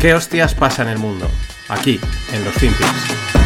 ¿Qué 0.00 0.14
hostias 0.14 0.54
pasa 0.54 0.80
en 0.80 0.88
el 0.88 0.98
mundo? 0.98 1.26
Aquí, 1.68 2.00
en 2.32 2.42
los 2.42 2.54
Finpics. 2.54 3.36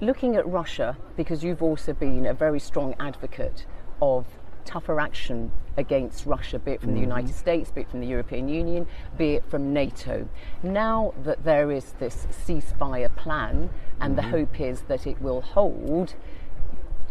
Looking 0.00 0.36
at 0.36 0.46
Russia, 0.46 0.96
because 1.16 1.42
you've 1.42 1.64
also 1.64 1.92
been 1.92 2.26
a 2.26 2.32
very 2.32 2.60
strong 2.60 2.94
advocate 3.00 3.66
of 4.00 4.24
tougher 4.64 5.00
action 5.00 5.50
against 5.76 6.26
Russia, 6.26 6.60
be 6.60 6.70
it 6.70 6.80
from 6.80 6.92
the 6.92 7.00
mm-hmm. 7.00 7.10
United 7.10 7.34
States, 7.34 7.72
be 7.72 7.80
it 7.80 7.90
from 7.90 7.98
the 7.98 8.06
European 8.06 8.48
Union, 8.48 8.86
be 9.18 9.34
it 9.34 9.44
from 9.50 9.72
NATO. 9.72 10.28
Now 10.62 11.12
that 11.24 11.42
there 11.42 11.72
is 11.72 11.94
this 11.98 12.28
ceasefire 12.46 13.12
plan 13.16 13.68
and 14.00 14.16
the 14.16 14.22
mm-hmm. 14.22 14.30
hope 14.30 14.60
is 14.60 14.82
that 14.82 15.08
it 15.08 15.20
will 15.20 15.40
hold, 15.40 16.14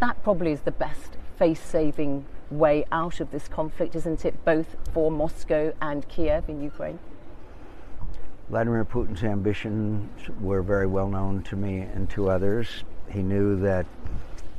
that 0.00 0.22
probably 0.22 0.52
is 0.52 0.62
the 0.62 0.72
best 0.72 1.18
face 1.36 1.60
saving 1.60 2.24
way 2.52 2.84
out 2.92 3.20
of 3.20 3.30
this 3.30 3.48
conflict, 3.48 3.94
isn't 3.96 4.24
it, 4.24 4.44
both 4.44 4.76
for 4.92 5.10
Moscow 5.10 5.72
and 5.80 6.06
Kiev 6.08 6.48
in 6.48 6.62
Ukraine? 6.62 6.98
Vladimir 8.48 8.84
Putin's 8.84 9.24
ambitions 9.24 10.28
were 10.40 10.62
very 10.62 10.86
well 10.86 11.08
known 11.08 11.42
to 11.44 11.56
me 11.56 11.80
and 11.80 12.10
to 12.10 12.28
others. 12.28 12.84
He 13.10 13.22
knew 13.22 13.58
that 13.60 13.86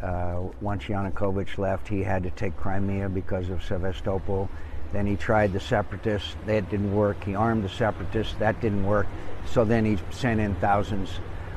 uh, 0.01 0.41
once 0.61 0.85
Yanukovych 0.85 1.57
left, 1.57 1.87
he 1.87 2.01
had 2.03 2.23
to 2.23 2.31
take 2.31 2.57
Crimea 2.57 3.09
because 3.09 3.49
of 3.49 3.63
Sevastopol. 3.63 4.49
Then 4.91 5.05
he 5.05 5.15
tried 5.15 5.53
the 5.53 5.59
separatists, 5.59 6.35
that 6.45 6.69
didn't 6.69 6.93
work. 6.93 7.23
He 7.23 7.35
armed 7.35 7.63
the 7.63 7.69
separatists, 7.69 8.35
that 8.39 8.59
didn't 8.61 8.85
work. 8.85 9.07
So 9.45 9.63
then 9.63 9.85
he 9.85 9.97
sent 10.11 10.39
in 10.39 10.55
thousands 10.55 11.09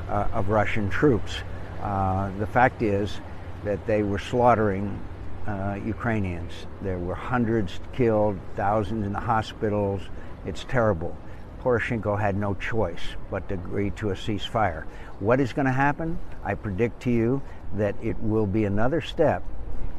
uh, 0.09 0.27
of 0.33 0.49
Russian 0.49 0.89
troops. 0.89 1.37
Uh, 1.81 2.31
the 2.39 2.47
fact 2.47 2.81
is 2.81 3.19
that 3.63 3.85
they 3.85 4.03
were 4.03 4.19
slaughtering 4.19 4.99
uh, 5.47 5.79
Ukrainians. 5.85 6.51
There 6.81 6.99
were 6.99 7.15
hundreds 7.15 7.79
killed, 7.93 8.37
thousands 8.55 9.05
in 9.05 9.13
the 9.13 9.19
hospitals. 9.19 10.01
It's 10.45 10.65
terrible. 10.65 11.15
Poroshenko 11.61 12.19
had 12.19 12.37
no 12.37 12.53
choice 12.53 13.15
but 13.31 13.47
to 13.49 13.55
agree 13.55 13.89
to 13.91 14.11
a 14.11 14.13
ceasefire. 14.13 14.83
What 15.19 15.39
is 15.39 15.53
going 15.53 15.65
to 15.65 15.71
happen? 15.71 16.19
I 16.43 16.53
predict 16.53 17.01
to 17.03 17.11
you 17.11 17.41
that 17.75 17.95
it 18.01 18.17
will 18.21 18.45
be 18.45 18.65
another 18.65 19.01
step 19.01 19.43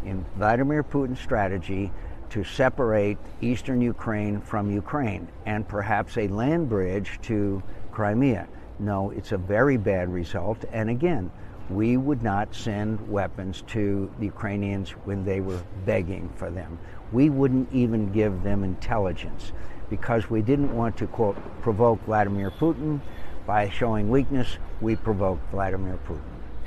in 0.04 0.24
Vladimir 0.36 0.82
Putin's 0.82 1.20
strategy 1.20 1.90
to 2.30 2.44
separate 2.44 3.18
eastern 3.40 3.80
Ukraine 3.80 4.40
from 4.40 4.70
Ukraine 4.70 5.28
and 5.46 5.66
perhaps 5.66 6.16
a 6.16 6.28
land 6.28 6.68
bridge 6.68 7.18
to 7.22 7.62
Crimea. 7.90 8.46
No, 8.78 9.10
it's 9.10 9.32
a 9.32 9.38
very 9.38 9.76
bad 9.76 10.12
result. 10.12 10.64
And 10.72 10.88
again, 10.88 11.30
we 11.70 11.96
would 11.96 12.22
not 12.22 12.54
send 12.54 13.08
weapons 13.10 13.62
to 13.68 14.10
the 14.18 14.26
Ukrainians 14.26 14.90
when 15.04 15.24
they 15.24 15.40
were 15.40 15.60
begging 15.84 16.30
for 16.36 16.50
them. 16.50 16.78
We 17.12 17.28
wouldn't 17.30 17.72
even 17.72 18.10
give 18.12 18.42
them 18.42 18.64
intelligence 18.64 19.52
because 19.90 20.30
we 20.30 20.42
didn't 20.42 20.74
want 20.74 20.96
to, 20.98 21.06
quote, 21.06 21.36
provoke 21.62 22.02
Vladimir 22.04 22.50
Putin. 22.50 23.00
By 23.46 23.68
showing 23.68 24.10
weakness, 24.10 24.58
we 24.80 24.96
provoked 24.96 25.50
Vladimir 25.50 25.98
Putin. 26.06 26.22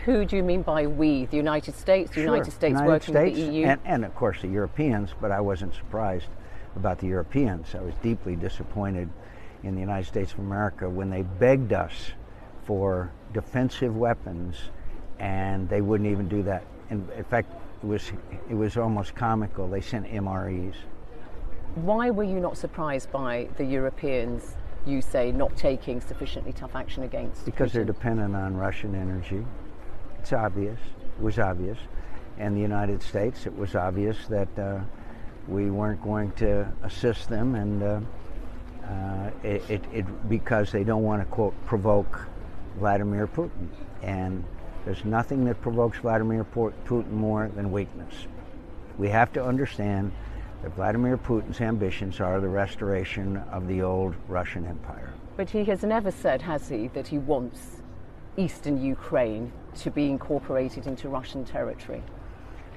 Who 0.05 0.25
do 0.25 0.35
you 0.35 0.43
mean 0.43 0.63
by 0.63 0.87
we? 0.87 1.25
The 1.25 1.37
United 1.37 1.75
States? 1.75 2.11
The 2.15 2.21
United 2.21 2.51
States 2.51 2.71
United 2.71 2.87
working 2.87 3.13
States 3.13 3.37
with 3.37 3.47
the 3.47 3.53
EU? 3.53 3.65
And, 3.67 3.81
and 3.85 4.05
of 4.05 4.15
course 4.15 4.41
the 4.41 4.47
Europeans, 4.47 5.11
but 5.19 5.31
I 5.31 5.41
wasn't 5.41 5.75
surprised 5.75 6.27
about 6.75 6.97
the 6.97 7.07
Europeans. 7.07 7.75
I 7.75 7.81
was 7.81 7.93
deeply 8.01 8.35
disappointed 8.35 9.09
in 9.63 9.75
the 9.75 9.81
United 9.81 10.07
States 10.07 10.33
of 10.33 10.39
America 10.39 10.89
when 10.89 11.11
they 11.11 11.21
begged 11.21 11.71
us 11.71 12.13
for 12.65 13.11
defensive 13.31 13.95
weapons 13.95 14.55
and 15.21 15.69
they 15.69 15.81
wouldn't 15.81 16.09
even 16.09 16.27
do 16.27 16.41
that. 16.41 16.63
In, 16.89 17.07
in 17.15 17.23
fact, 17.23 17.53
it 17.81 17.85
was, 17.85 18.11
it 18.49 18.55
was 18.55 18.75
almost 18.75 19.15
comical. 19.15 19.67
They 19.67 19.79
sent 19.79 20.07
MREs. 20.07 20.73
Why 21.75 22.09
were 22.09 22.23
you 22.23 22.39
not 22.39 22.57
surprised 22.57 23.11
by 23.11 23.47
the 23.57 23.63
Europeans, 23.63 24.55
you 24.85 24.99
say, 24.99 25.31
not 25.31 25.55
taking 25.55 26.01
sufficiently 26.01 26.51
tough 26.53 26.75
action 26.75 27.03
against? 27.03 27.45
Because 27.45 27.71
they're 27.71 27.85
dependent 27.85 28.35
on 28.35 28.57
Russian 28.57 28.95
energy. 28.95 29.45
It's 30.19 30.33
obvious. 30.33 30.79
It 31.17 31.23
was 31.23 31.37
obvious. 31.37 31.77
And 32.39 32.57
the 32.57 32.61
United 32.61 33.03
States, 33.03 33.45
it 33.45 33.55
was 33.55 33.75
obvious 33.75 34.25
that 34.27 34.49
uh, 34.57 34.79
we 35.47 35.69
weren't 35.69 36.01
going 36.01 36.31
to 36.33 36.67
assist 36.81 37.29
them, 37.29 37.53
and 37.53 37.83
uh, 37.83 37.99
uh, 38.85 39.29
it, 39.43 39.69
it, 39.69 39.83
it 39.93 40.29
because 40.29 40.71
they 40.71 40.83
don't 40.83 41.03
want 41.03 41.21
to 41.21 41.25
quote 41.25 41.53
provoke 41.65 42.27
Vladimir 42.79 43.27
Putin. 43.27 43.67
And 44.01 44.43
there's 44.85 45.05
nothing 45.05 45.45
that 45.45 45.61
provokes 45.61 45.99
Vladimir 45.99 46.43
Putin 46.43 47.11
more 47.11 47.49
than 47.55 47.71
weakness. 47.71 48.13
We 48.97 49.09
have 49.09 49.31
to 49.33 49.43
understand 49.43 50.11
that 50.63 50.75
Vladimir 50.75 51.17
Putin's 51.17 51.61
ambitions 51.61 52.19
are 52.19 52.39
the 52.39 52.47
restoration 52.47 53.37
of 53.51 53.67
the 53.67 53.81
old 53.81 54.15
Russian 54.27 54.65
Empire. 54.65 55.13
But 55.37 55.49
he 55.49 55.63
has 55.65 55.83
never 55.83 56.11
said, 56.11 56.41
has 56.43 56.69
he, 56.69 56.87
that 56.89 57.07
he 57.07 57.17
wants 57.17 57.81
eastern 58.37 58.81
Ukraine 58.81 59.51
to 59.75 59.91
be 59.91 60.09
incorporated 60.09 60.87
into 60.87 61.09
Russian 61.09 61.45
territory. 61.45 62.03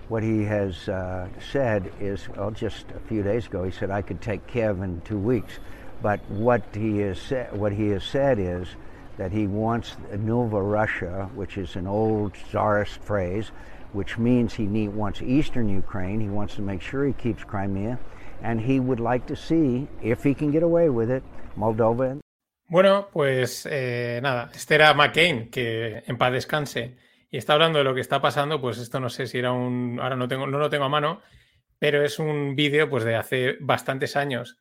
What 0.09 0.23
he 0.23 0.45
has 0.45 0.89
uh, 0.89 1.29
said 1.51 1.91
is, 2.01 2.29
well, 2.29 2.51
just 2.51 2.87
a 2.95 3.01
few 3.01 3.23
days 3.23 3.47
ago, 3.47 3.65
he 3.65 3.71
said 3.71 3.91
I 3.91 4.03
could 4.03 4.21
take 4.21 4.47
Kiev 4.47 4.83
in 4.83 5.01
two 5.03 5.19
weeks. 5.19 5.59
But 6.03 6.21
what 6.29 6.63
he 6.75 6.99
has 6.99 7.19
said, 7.19 7.57
what 7.57 7.73
he 7.73 7.89
has 7.89 8.05
said 8.05 8.39
is 8.39 8.69
that 9.17 9.33
he 9.33 9.47
wants 9.47 9.97
Nova 10.17 10.61
Russia, 10.61 11.31
which 11.35 11.57
is 11.57 11.77
an 11.77 11.87
old 11.87 12.35
czarist 12.51 13.01
phrase, 13.03 13.53
which 13.93 14.19
means 14.19 14.55
he 14.55 14.67
need, 14.67 14.89
wants 14.89 15.23
eastern 15.23 15.69
Ukraine. 15.69 16.21
He 16.21 16.29
wants 16.29 16.55
to 16.57 16.63
make 16.63 16.83
sure 16.83 17.05
he 17.07 17.13
keeps 17.13 17.45
Crimea, 17.45 17.99
and 18.43 18.61
he 18.61 18.81
would 18.81 19.01
like 19.01 19.27
to 19.27 19.37
see, 19.37 19.87
if 20.03 20.25
he 20.25 20.35
can 20.35 20.51
get 20.51 20.63
away 20.63 20.89
with 20.89 21.11
it, 21.11 21.23
Moldova 21.57 22.21
Bueno, 22.67 23.09
pues 23.13 23.69
eh, 23.71 24.21
nada, 24.23 24.51
este 24.55 24.77
era 24.77 24.95
McCain, 24.95 25.51
que 25.51 26.03
en 26.07 26.17
paz 26.17 26.33
descanse, 26.33 26.97
y 27.31 27.37
está 27.37 27.53
hablando 27.53 27.79
de 27.79 27.85
lo 27.85 27.95
que 27.95 28.01
está 28.01 28.21
pasando, 28.23 28.61
pues 28.61 28.79
esto 28.79 29.01
no 29.01 29.11
sé 29.11 29.27
si 29.27 29.39
era 29.39 29.53
un, 29.53 29.99
ahora 30.01 30.17
no, 30.17 30.29
tengo, 30.29 30.47
no 30.47 30.59
lo 30.59 30.71
tengo 30.71 30.85
a 30.85 30.89
mano, 30.89 31.21
pero 31.79 32.03
es 32.03 32.19
un 32.19 32.57
vídeo 32.57 32.89
pues 32.89 33.05
de 33.05 33.17
hace 33.17 33.57
bastantes 33.61 34.17
años. 34.17 34.59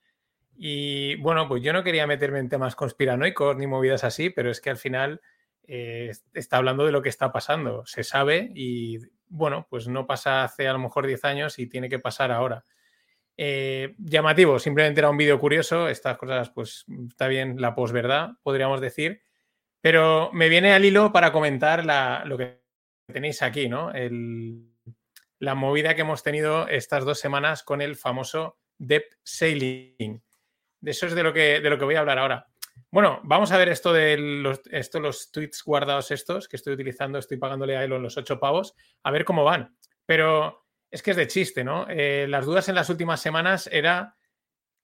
Y 0.56 1.16
bueno, 1.18 1.47
pues 1.47 1.64
yo 1.64 1.74
no 1.74 1.84
quería 1.84 2.08
meterme 2.08 2.40
en 2.40 2.50
temas 2.50 2.75
conspiranoicos 2.75 3.58
ni 3.58 3.68
movidas 3.68 4.03
así, 4.03 4.30
pero 4.30 4.52
es 4.52 4.62
que 4.62 4.69
al 4.69 4.78
final 4.78 5.22
eh, 5.68 6.12
está 6.34 6.58
hablando 6.58 6.86
de 6.86 6.91
lo 6.91 7.02
que 7.02 7.09
está 7.09 7.31
pasando, 7.31 7.86
se 7.86 8.03
sabe 8.03 8.52
y 8.53 9.00
bueno, 9.28 9.66
pues 9.69 9.88
no 9.88 10.06
pasa 10.06 10.44
hace 10.44 10.68
a 10.68 10.74
lo 10.74 10.80
mejor 10.80 11.08
10 11.08 11.25
años 11.25 11.58
y 11.59 11.68
tiene 11.68 11.90
que 11.90 12.00
pasar 12.00 12.31
ahora. 12.31 12.66
Eh, 13.38 13.96
llamativo, 13.97 14.59
simplemente 14.59 15.00
era 15.02 15.09
un 15.09 15.18
vídeo 15.18 15.40
curioso, 15.40 15.90
estas 15.90 16.18
cosas 16.18 16.52
pues 16.52 16.85
está 17.09 17.28
bien 17.28 17.59
la 17.62 17.75
posverdad, 17.75 18.31
podríamos 18.44 18.80
decir, 18.81 19.22
pero 19.81 20.31
me 20.34 20.50
viene 20.50 20.74
al 20.74 20.85
hilo 20.85 21.12
para 21.14 21.31
comentar 21.34 21.85
lo 22.28 22.38
que 22.38 22.62
tenéis 23.14 23.41
aquí, 23.44 23.70
¿no? 23.70 23.91
El- 23.94 24.70
la 25.40 25.56
movida 25.56 25.96
que 25.96 26.02
hemos 26.02 26.24
tenido 26.24 26.68
estas 26.70 27.06
dos 27.06 27.20
semanas 27.20 27.64
con 27.64 27.81
el 27.81 27.97
famoso 27.97 28.59
debt 28.80 29.06
sailing. 29.24 30.22
De 30.84 30.92
eso 30.92 31.06
es 31.06 31.16
de 31.16 31.24
lo 31.24 31.32
que, 31.32 31.62
de 31.62 31.70
lo 31.70 31.80
que 31.80 31.86
voy 31.86 31.96
a 31.96 32.02
hablar 32.02 32.20
ahora. 32.20 32.46
Bueno, 32.92 33.22
vamos 33.24 33.54
a 33.54 33.58
ver 33.58 33.70
esto 33.70 33.94
de 33.94 34.18
los, 34.18 34.60
esto, 34.70 35.00
los 35.00 35.32
tweets 35.32 35.64
guardados 35.64 36.12
estos 36.12 36.50
que 36.50 36.58
estoy 36.58 36.74
utilizando, 36.74 37.18
estoy 37.18 37.38
pagándole 37.38 37.78
a 37.78 37.86
Elon 37.86 38.04
los 38.04 38.18
ocho 38.18 38.38
pavos, 38.38 38.76
a 39.02 39.10
ver 39.10 39.24
cómo 39.24 39.46
van. 39.46 39.78
Pero 40.06 40.66
es 40.92 41.02
que 41.02 41.12
es 41.12 41.18
de 41.18 41.28
chiste, 41.28 41.64
¿no? 41.64 41.88
Eh, 41.90 42.26
las 42.28 42.46
dudas 42.46 42.68
en 42.68 42.76
las 42.76 42.90
últimas 42.90 43.22
semanas 43.22 43.70
era 43.72 44.18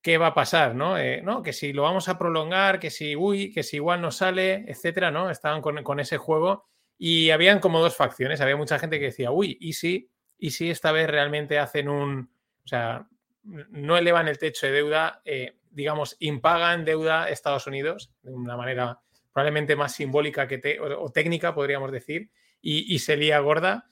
qué 0.02 0.18
va 0.18 0.28
a 0.28 0.34
pasar, 0.34 0.74
¿no? 0.74 0.98
Eh, 0.98 1.22
¿no? 1.22 1.44
Que 1.44 1.52
si 1.52 1.74
lo 1.74 1.82
vamos 1.82 2.08
a 2.08 2.18
prolongar, 2.18 2.80
que 2.80 2.92
si, 2.92 3.18
uy, 3.18 3.52
que 3.52 3.62
si 3.62 3.76
igual 3.76 4.00
no 4.00 4.10
sale, 4.10 4.64
etcétera, 4.70 5.12
¿no? 5.12 5.30
Estaban 5.30 5.62
con, 5.62 5.84
con 5.84 6.00
ese 6.00 6.16
juego 6.16 6.70
y 6.98 7.32
habían 7.32 7.60
como 7.60 7.82
dos 7.82 7.98
facciones. 7.98 8.40
Había 8.40 8.56
mucha 8.56 8.80
gente 8.80 9.00
que 9.00 9.08
decía, 9.08 9.32
uy, 9.32 9.58
¿y 9.60 9.74
si, 9.74 10.10
y 10.38 10.52
si 10.52 10.70
esta 10.70 10.94
vez 10.94 11.10
realmente 11.10 11.60
hacen 11.60 11.90
un, 11.90 12.32
o 12.64 12.68
sea, 12.70 13.06
no 13.44 13.98
elevan 13.98 14.30
el 14.30 14.38
techo 14.38 14.68
de 14.68 14.72
deuda, 14.72 15.22
eh, 15.26 15.59
digamos, 15.80 16.18
impagan 16.20 16.84
deuda 16.86 17.24
a 17.24 17.30
Estados 17.30 17.66
Unidos 17.66 18.12
de 18.22 18.32
una 18.34 18.58
manera 18.58 19.00
probablemente 19.32 19.76
más 19.78 19.94
simbólica 19.96 20.46
que 20.48 20.58
te- 20.58 20.80
o, 20.82 21.10
técnica, 21.12 21.56
podríamos 21.56 21.92
decir, 21.92 22.30
y, 22.62 22.94
y 22.94 23.00
se 23.00 23.16
lía 23.16 23.40
gorda. 23.40 23.86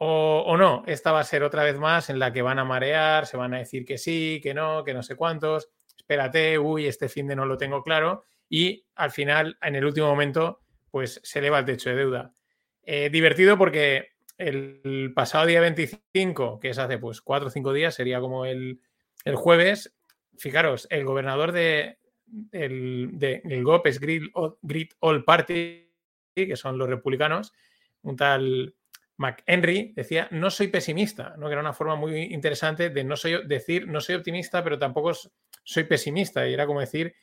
O, 0.00 0.44
o 0.46 0.56
no, 0.56 0.82
esta 0.86 1.12
va 1.12 1.20
a 1.20 1.24
ser 1.24 1.42
otra 1.44 1.62
vez 1.62 1.78
más 1.78 2.10
en 2.10 2.18
la 2.18 2.32
que 2.32 2.42
van 2.42 2.58
a 2.58 2.64
marear, 2.64 3.26
se 3.26 3.36
van 3.36 3.54
a 3.54 3.58
decir 3.58 3.84
que 3.84 3.98
sí, 3.98 4.40
que 4.42 4.54
no, 4.54 4.82
que 4.84 4.94
no 4.94 5.02
sé 5.02 5.14
cuántos, 5.16 5.70
espérate, 5.96 6.58
uy, 6.58 6.86
este 6.86 7.08
fin 7.08 7.26
de 7.28 7.36
no 7.36 7.46
lo 7.46 7.56
tengo 7.56 7.82
claro, 7.82 8.24
y 8.48 8.84
al 8.96 9.10
final, 9.10 9.56
en 9.62 9.74
el 9.76 9.84
último 9.84 10.06
momento, 10.08 10.60
pues 10.90 11.20
se 11.22 11.38
eleva 11.40 11.58
el 11.60 11.64
techo 11.64 11.90
de 11.90 11.96
deuda. 11.96 12.32
Eh, 12.82 13.10
divertido 13.10 13.58
porque 13.58 14.08
el 14.38 15.12
pasado 15.14 15.46
día 15.46 15.60
25, 15.60 16.58
que 16.60 16.70
es 16.70 16.78
hace 16.78 16.98
pues 16.98 17.20
cuatro 17.20 17.48
o 17.48 17.50
cinco 17.50 17.72
días, 17.72 17.94
sería 17.94 18.20
como 18.20 18.46
el, 18.46 18.80
el 19.24 19.34
jueves, 19.34 19.97
fijaros, 20.38 20.86
el 20.90 21.04
gobernador 21.04 21.52
de, 21.52 21.98
el, 22.52 23.10
de 23.12 23.42
el 23.44 23.64
GOP 23.64 23.86
es 23.86 24.00
Grid, 24.00 24.22
All 25.00 25.24
Party, 25.24 25.92
que 26.34 26.56
son 26.56 26.78
los 26.78 26.88
republicanos, 26.88 27.52
un 28.02 28.16
tal 28.16 28.74
McHenry 29.18 29.92
decía, 29.94 30.28
no 30.30 30.50
soy 30.50 30.68
pesimista, 30.68 31.34
¿no? 31.36 31.46
que 31.46 31.52
era 31.52 31.60
una 31.60 31.72
forma 31.72 31.96
muy 31.96 32.22
interesante 32.32 32.90
de 32.90 33.04
no 33.04 33.16
soy, 33.16 33.46
decir, 33.46 33.88
no 33.88 34.00
soy 34.00 34.14
optimista, 34.14 34.62
pero 34.62 34.78
tampoco 34.78 35.12
soy 35.64 35.84
pesimista. 35.84 36.48
Y 36.48 36.54
era 36.54 36.66
como 36.66 36.80
decir, 36.80 37.14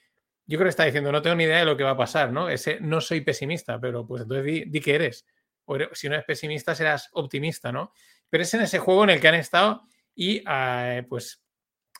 yo 0.45 0.57
creo 0.57 0.65
que 0.65 0.71
está 0.71 0.83
diciendo, 0.83 1.11
no 1.11 1.21
tengo 1.21 1.37
ni 1.37 1.45
idea 1.45 1.59
de 1.59 1.65
lo 1.65 1.77
que 1.77 1.83
va 1.83 1.91
a 1.91 1.97
pasar, 1.97 2.33
¿no? 2.33 2.49
Ese 2.49 2.79
no 2.81 2.99
soy 2.99 3.21
pesimista, 3.21 3.79
pero 3.79 4.05
pues 4.05 4.23
entonces 4.23 4.69
di, 4.69 4.81
que 4.81 4.95
eres. 4.95 5.25
O 5.63 5.77
si 5.93 6.09
no 6.09 6.15
eres 6.15 6.25
pesimista, 6.25 6.75
serás 6.75 7.09
optimista, 7.13 7.71
¿no? 7.71 7.93
Pero 8.29 8.43
es 8.43 8.53
en 8.53 8.61
ese 8.61 8.79
juego 8.79 9.05
en 9.05 9.11
el 9.11 9.21
que 9.21 9.29
han 9.29 9.35
estado 9.35 9.83
y 10.13 10.43
ah, 10.45 11.01
pues 11.07 11.44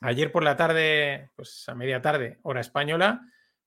ayer 0.01 0.31
por 0.31 0.44
la 0.44 0.56
tarde, 0.56 1.31
pues 1.36 1.68
a 1.68 1.75
media 1.75 2.01
tarde, 2.01 2.39
hora 2.44 2.62
española, 2.62 3.21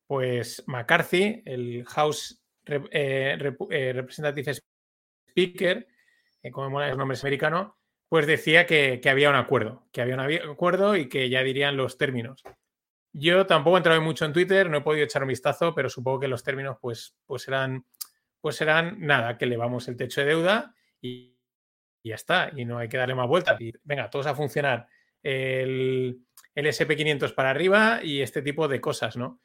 pues 0.07 0.65
McCarthy, 0.67 1.43
el 1.45 1.85
House 1.87 2.43
eh, 2.67 3.39
eh, 3.71 3.93
Representative 3.95 4.55
Speaker, 5.29 5.87
eh, 6.43 6.51
como 6.51 6.71
mola 6.71 6.89
los 6.89 6.99
nombres 6.99 7.23
americanos, 7.23 7.73
pues 8.09 8.27
decía 8.27 8.67
que, 8.67 9.01
había 9.09 9.31
un 9.31 9.37
acuerdo, 9.37 9.87
que 9.93 10.01
había 10.01 10.15
un 10.15 10.21
acuerdo 10.21 10.97
y 10.97 11.09
que 11.09 11.29
ya 11.29 11.43
dirían 11.43 11.77
los 11.77 11.99
términos. 11.99 12.43
Yo 13.13 13.47
tampoco 13.47 13.77
he 13.77 13.81
entrado 13.81 14.01
mucho 14.01 14.25
en 14.25 14.33
Twitter, 14.33 14.71
no 14.71 14.79
he 14.79 14.83
podido 14.83 15.05
echar 15.05 15.23
un 15.23 15.29
vistazo, 15.29 15.75
pero 15.75 15.91
supongo 15.91 16.21
que 16.21 16.29
los 16.29 16.43
términos 16.43 16.79
pues, 16.81 17.17
pues 17.27 17.43
serán 17.43 17.85
pues 18.41 18.63
nada, 18.99 19.37
que 19.37 19.45
elevamos 19.45 19.89
el 19.89 19.97
techo 19.97 20.21
de 20.21 20.29
deuda 20.29 20.75
y, 21.01 21.37
ya 22.05 22.15
está, 22.15 22.51
y 22.55 22.65
no 22.65 22.79
hay 22.79 22.89
que 22.89 22.97
darle 22.97 23.15
más 23.15 23.29
vueltas. 23.29 23.61
Y 23.61 23.73
venga, 23.83 24.09
todos 24.09 24.27
a 24.27 24.35
funcionar 24.35 24.87
el, 25.23 26.21
el 26.55 26.67
SP500 26.67 27.35
para 27.35 27.51
arriba 27.51 28.01
y 28.03 28.21
este 28.21 28.43
tipo 28.43 28.69
de 28.69 28.81
cosas, 28.81 29.17
¿no? 29.17 29.41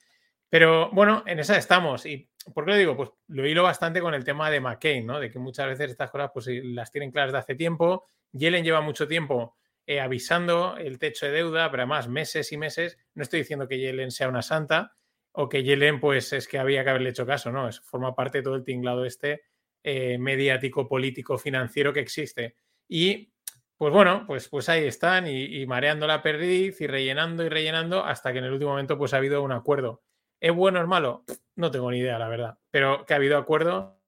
Pero 0.54 0.92
bueno, 0.92 1.24
en 1.26 1.40
esa 1.40 1.58
estamos. 1.58 2.06
¿Y 2.06 2.30
por 2.54 2.64
qué 2.64 2.72
lo 2.72 2.78
digo? 2.78 2.96
Pues 2.96 3.10
lo 3.28 3.48
hilo 3.48 3.64
bastante 3.64 4.02
con 4.02 4.14
el 4.14 4.24
tema 4.24 4.52
de 4.52 4.60
McCain, 4.60 5.04
¿no? 5.04 5.20
De 5.20 5.32
que 5.32 5.40
muchas 5.40 5.66
veces 5.66 5.90
estas 5.90 6.12
cosas 6.12 6.30
pues 6.32 6.48
las 6.48 6.92
tienen 6.92 7.12
claras 7.12 7.32
de 7.32 7.40
hace 7.40 7.56
tiempo. 7.56 8.06
Yellen 8.32 8.64
lleva 8.64 8.80
mucho 8.80 9.08
tiempo 9.08 9.58
eh, 9.88 10.00
avisando 10.00 10.78
el 10.78 11.00
techo 11.00 11.26
de 11.26 11.32
deuda, 11.32 11.72
pero 11.72 11.82
además 11.82 12.08
meses 12.08 12.52
y 12.52 12.58
meses. 12.58 13.00
No 13.16 13.24
estoy 13.24 13.40
diciendo 13.40 13.68
que 13.68 13.80
Yellen 13.80 14.12
sea 14.12 14.30
una 14.30 14.44
santa 14.44 14.96
o 15.32 15.50
que 15.50 15.64
Yellen 15.64 16.00
pues 16.00 16.32
es 16.34 16.48
que 16.48 16.60
había 16.60 16.84
que 16.84 16.92
haberle 16.92 17.10
hecho 17.10 17.26
caso, 17.26 17.52
¿no? 17.52 17.68
Eso 17.68 17.82
forma 17.84 18.14
parte 18.14 18.38
de 18.38 18.44
todo 18.44 18.54
el 18.56 18.64
tinglado 18.64 19.06
este 19.06 19.42
eh, 19.84 20.20
mediático, 20.20 20.88
político, 20.88 21.40
financiero 21.40 21.92
que 21.92 22.02
existe. 22.02 22.58
Y 22.88 23.33
pues 23.78 23.94
bueno, 23.94 24.24
pues, 24.28 24.48
pues 24.50 24.70
ahí 24.70 24.86
están 24.86 25.28
y, 25.28 25.66
mareando 25.66 26.08
la 26.08 26.22
perdiz 26.22 26.80
y 26.82 26.88
rellenando 26.88 27.44
y 27.44 27.50
rellenando 27.50 28.06
hasta 28.06 28.32
que 28.32 28.40
en 28.40 28.46
el 28.46 28.54
último 28.54 28.72
momento 28.72 28.98
pues 28.98 29.14
ha 29.14 29.18
habido 29.18 29.42
un 29.42 29.52
acuerdo. 29.52 30.04
¿Es 30.40 30.54
bueno 30.54 30.80
o 30.80 30.84
es 30.84 30.88
malo? 30.88 31.24
No 31.56 31.72
tengo 31.72 31.92
ni 31.92 32.00
idea, 32.00 32.20
la 32.20 32.28
verdad. 32.28 32.58
Pero 32.72 33.06
que 33.06 33.14
ha 33.14 33.18
habido 33.18 33.38
acuerdo 33.38 34.00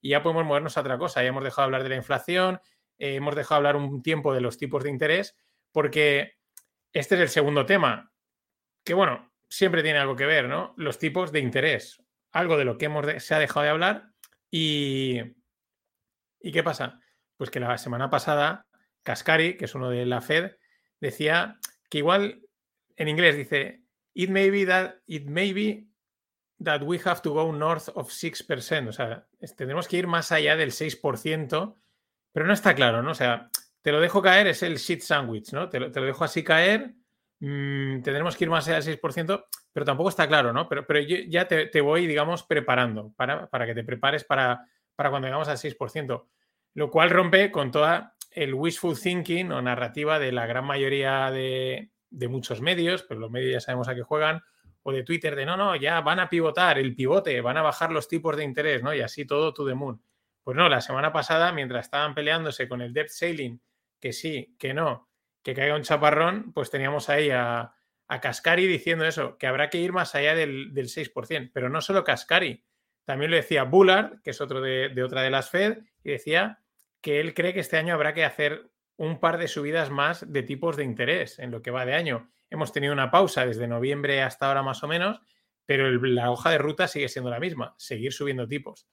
y 0.00 0.10
ya 0.10 0.22
podemos 0.22 0.44
movernos 0.44 0.76
a 0.76 0.80
otra 0.80 0.98
cosa. 0.98 1.22
Ya 1.22 1.28
hemos 1.28 1.44
dejado 1.44 1.62
de 1.62 1.66
hablar 1.66 1.82
de 1.82 1.88
la 1.88 1.96
inflación, 1.96 2.60
eh, 2.98 3.16
hemos 3.16 3.34
dejado 3.34 3.60
de 3.60 3.68
hablar 3.68 3.82
un 3.82 4.02
tiempo 4.02 4.34
de 4.34 4.40
los 4.40 4.58
tipos 4.58 4.84
de 4.84 4.90
interés, 4.90 5.36
porque 5.72 6.38
este 6.92 7.14
es 7.16 7.20
el 7.20 7.28
segundo 7.28 7.66
tema, 7.66 8.12
que 8.84 8.94
bueno, 8.94 9.32
siempre 9.48 9.82
tiene 9.82 9.98
algo 9.98 10.16
que 10.16 10.26
ver, 10.26 10.48
¿no? 10.48 10.74
Los 10.76 10.98
tipos 10.98 11.32
de 11.32 11.40
interés. 11.40 12.02
Algo 12.32 12.56
de 12.56 12.64
lo 12.64 12.78
que 12.78 12.86
hemos 12.86 13.06
se 13.22 13.34
ha 13.34 13.38
dejado 13.38 13.64
de 13.64 13.70
hablar 13.70 14.10
y... 14.50 15.20
¿Y 16.40 16.52
qué 16.52 16.62
pasa? 16.62 17.00
Pues 17.36 17.50
que 17.50 17.58
la 17.58 17.76
semana 17.78 18.10
pasada, 18.10 18.65
Cascari, 19.06 19.56
que 19.56 19.66
es 19.66 19.74
uno 19.76 19.88
de 19.88 20.04
la 20.04 20.20
Fed, 20.20 20.56
decía 21.00 21.60
que 21.88 21.98
igual, 21.98 22.42
en 22.96 23.08
inglés 23.08 23.36
dice, 23.36 23.82
it 24.14 24.30
may 24.30 24.50
be 24.50 24.66
that 24.66 24.96
it 25.06 25.26
may 25.26 25.86
that 26.58 26.82
we 26.82 26.98
have 27.04 27.22
to 27.22 27.32
go 27.32 27.52
north 27.52 27.88
of 27.94 28.10
6%. 28.10 28.88
O 28.88 28.92
sea, 28.92 29.26
tendremos 29.56 29.86
que 29.86 29.98
ir 29.98 30.08
más 30.08 30.32
allá 30.32 30.56
del 30.56 30.72
6%, 30.72 31.76
pero 32.32 32.46
no 32.46 32.52
está 32.52 32.74
claro, 32.74 33.02
¿no? 33.02 33.12
O 33.12 33.14
sea, 33.14 33.48
te 33.80 33.92
lo 33.92 34.00
dejo 34.00 34.20
caer, 34.20 34.48
es 34.48 34.64
el 34.64 34.78
shit 34.78 35.02
sandwich, 35.02 35.52
¿no? 35.52 35.68
Te 35.68 35.78
lo, 35.78 35.90
dejo 35.90 36.24
así 36.24 36.42
caer, 36.42 36.94
mm, 37.38 38.02
tendremos 38.02 38.36
que 38.36 38.44
ir 38.44 38.50
más 38.50 38.66
allá 38.66 38.80
del 38.80 38.98
6%, 39.00 39.46
pero 39.72 39.86
tampoco 39.86 40.08
está 40.08 40.26
claro, 40.26 40.52
¿no? 40.52 40.68
Pero, 40.68 40.84
pero 40.84 40.98
yo 41.00 41.16
ya 41.28 41.46
te, 41.46 41.80
voy, 41.80 42.08
digamos, 42.08 42.42
preparando 42.42 43.12
para, 43.14 43.46
para 43.46 43.66
que 43.66 43.74
te 43.74 43.84
prepares 43.84 44.24
para, 44.24 44.66
para 44.96 45.10
cuando 45.10 45.28
llegamos 45.28 45.46
al 45.46 45.58
6%, 45.58 46.26
lo 46.74 46.90
cual 46.90 47.10
rompe 47.10 47.52
con 47.52 47.70
toda 47.70 48.15
el 48.36 48.52
wishful 48.52 49.00
thinking 49.00 49.50
o 49.50 49.62
narrativa 49.62 50.18
de 50.18 50.30
la 50.30 50.46
gran 50.46 50.66
mayoría 50.66 51.30
de, 51.30 51.90
muchos 52.28 52.60
medios, 52.60 53.02
pero 53.02 53.18
los 53.18 53.30
medios 53.30 53.52
ya 53.54 53.60
sabemos 53.60 53.88
a 53.88 53.94
qué 53.94 54.02
juegan, 54.02 54.42
o 54.82 54.92
de 54.92 55.02
Twitter 55.02 55.34
de 55.34 55.46
no, 55.46 55.56
no, 55.56 55.74
ya 55.74 56.02
van 56.02 56.20
a 56.20 56.28
pivotar 56.28 56.78
el 56.78 56.94
pivote, 56.94 57.40
van 57.40 57.56
a 57.56 57.62
bajar 57.62 57.90
los 57.90 58.08
tipos 58.08 58.36
de 58.36 58.44
interés, 58.44 58.82
¿no? 58.82 58.94
Y 58.94 59.00
así 59.00 59.26
todo 59.26 59.54
to 59.54 59.66
the 59.66 59.74
moon. 59.74 60.02
Pues 60.44 60.54
no, 60.54 60.68
la 60.68 60.82
semana 60.82 61.12
pasada, 61.12 61.50
mientras 61.50 61.86
estaban 61.86 62.14
peleándose 62.14 62.68
con 62.68 62.82
el 62.82 62.92
debt 62.92 63.08
sailing, 63.08 63.60
que 63.98 64.12
sí, 64.12 64.54
que 64.58 64.74
no, 64.74 65.08
que 65.42 65.54
caiga 65.54 65.74
un 65.74 65.82
chaparrón, 65.82 66.52
pues 66.52 66.70
teníamos 66.70 67.08
ahí 67.08 67.30
a, 67.30 67.72
a 68.06 68.20
Cascari 68.20 68.66
diciendo 68.66 69.06
eso, 69.06 69.38
que 69.38 69.46
habrá 69.46 69.70
que 69.70 69.78
ir 69.78 69.92
más 69.92 70.14
allá 70.14 70.34
del, 70.34 70.74
6%. 70.74 71.50
Pero 71.54 71.70
no 71.70 71.80
solo 71.80 72.04
Cascari, 72.04 72.62
también 73.06 73.30
lo 73.30 73.38
decía 73.38 73.64
Bullard, 73.64 74.20
que 74.22 74.30
es 74.30 74.40
otro 74.42 74.60
de, 74.60 74.90
de 74.90 75.02
otra 75.02 75.22
de 75.22 75.30
las 75.30 75.48
Fed, 75.48 75.78
y 76.04 76.10
decía 76.10 76.60
que 77.00 77.20
él 77.20 77.34
cree 77.34 77.52
que 77.52 77.60
este 77.60 77.76
año 77.76 77.94
habrá 77.94 78.14
que 78.14 78.24
hacer 78.24 78.70
un 78.96 79.20
par 79.20 79.38
de 79.38 79.48
subidas 79.48 79.90
más 79.90 80.30
de 80.32 80.42
tipos 80.42 80.76
de 80.76 80.84
interés 80.84 81.38
en 81.38 81.50
lo 81.50 81.62
que 81.62 81.70
va 81.70 81.86
de 81.86 81.94
año. 81.94 82.30
Hemos 82.50 82.72
tenido 82.72 82.92
una 82.92 83.10
pausa 83.10 83.44
desde 83.44 83.68
noviembre 83.68 84.22
hasta 84.22 84.48
ahora 84.48 84.62
más 84.62 84.82
o 84.82 84.88
menos, 84.88 85.20
pero 85.66 85.90
la 85.90 86.30
hoja 86.30 86.50
de 86.50 86.58
ruta 86.58 86.88
sigue 86.88 87.08
siendo 87.08 87.30
la 87.30 87.40
misma, 87.40 87.74
seguir 87.76 88.12
subiendo 88.12 88.46
tipos. 88.46 88.86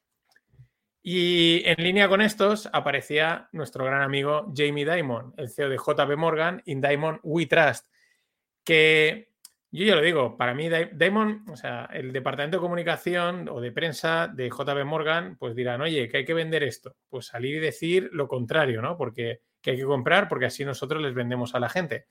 Y 1.01 1.63
en 1.65 1.83
línea 1.83 2.07
con 2.07 2.21
estos 2.21 2.69
aparecía 2.71 3.49
nuestro 3.51 3.83
gran 3.83 4.01
amigo 4.01 4.51
Jamie 4.55 4.85
Dimon, 4.85 5.33
el 5.37 5.49
CEO 5.49 5.69
de 5.69 5.77
JP 5.77 6.17
Morgan, 6.17 6.61
in 6.65 6.79
Diamond 6.79 7.19
We 7.23 7.45
Trust, 7.45 7.87
que 8.63 9.32
yo 9.79 9.85
ya 9.85 9.95
lo 9.95 10.01
digo, 10.01 10.37
para 10.37 10.53
mí 10.53 10.69
Diamond, 10.69 11.49
o 11.49 11.55
sea, 11.55 11.89
el 11.91 12.13
departamento 12.13 12.57
de 12.57 12.61
comunicación 12.61 13.49
o 13.49 13.59
de 13.59 13.71
prensa 13.71 14.27
de 14.27 14.49
JP 14.49 14.85
Morgan, 14.85 15.35
pues 15.37 15.55
dirán, 15.55 15.81
oye, 15.81 16.07
que 16.07 16.17
hay 16.17 16.25
que 16.25 16.35
vender 16.35 16.61
esto. 16.61 16.95
Pues 17.09 17.25
salir 17.25 17.55
y 17.55 17.59
decir 17.59 18.09
lo 18.13 18.27
contrario, 18.27 18.83
¿no? 18.83 18.97
Porque 18.97 19.41
que 19.63 19.71
hay 19.71 19.77
que 19.77 19.85
comprar 19.85 20.27
porque 20.29 20.45
así 20.45 20.63
nosotros 20.63 21.01
les 21.01 21.15
vendemos 21.15 21.55
a 21.55 21.59
la 21.59 21.69
gente. 21.69 22.05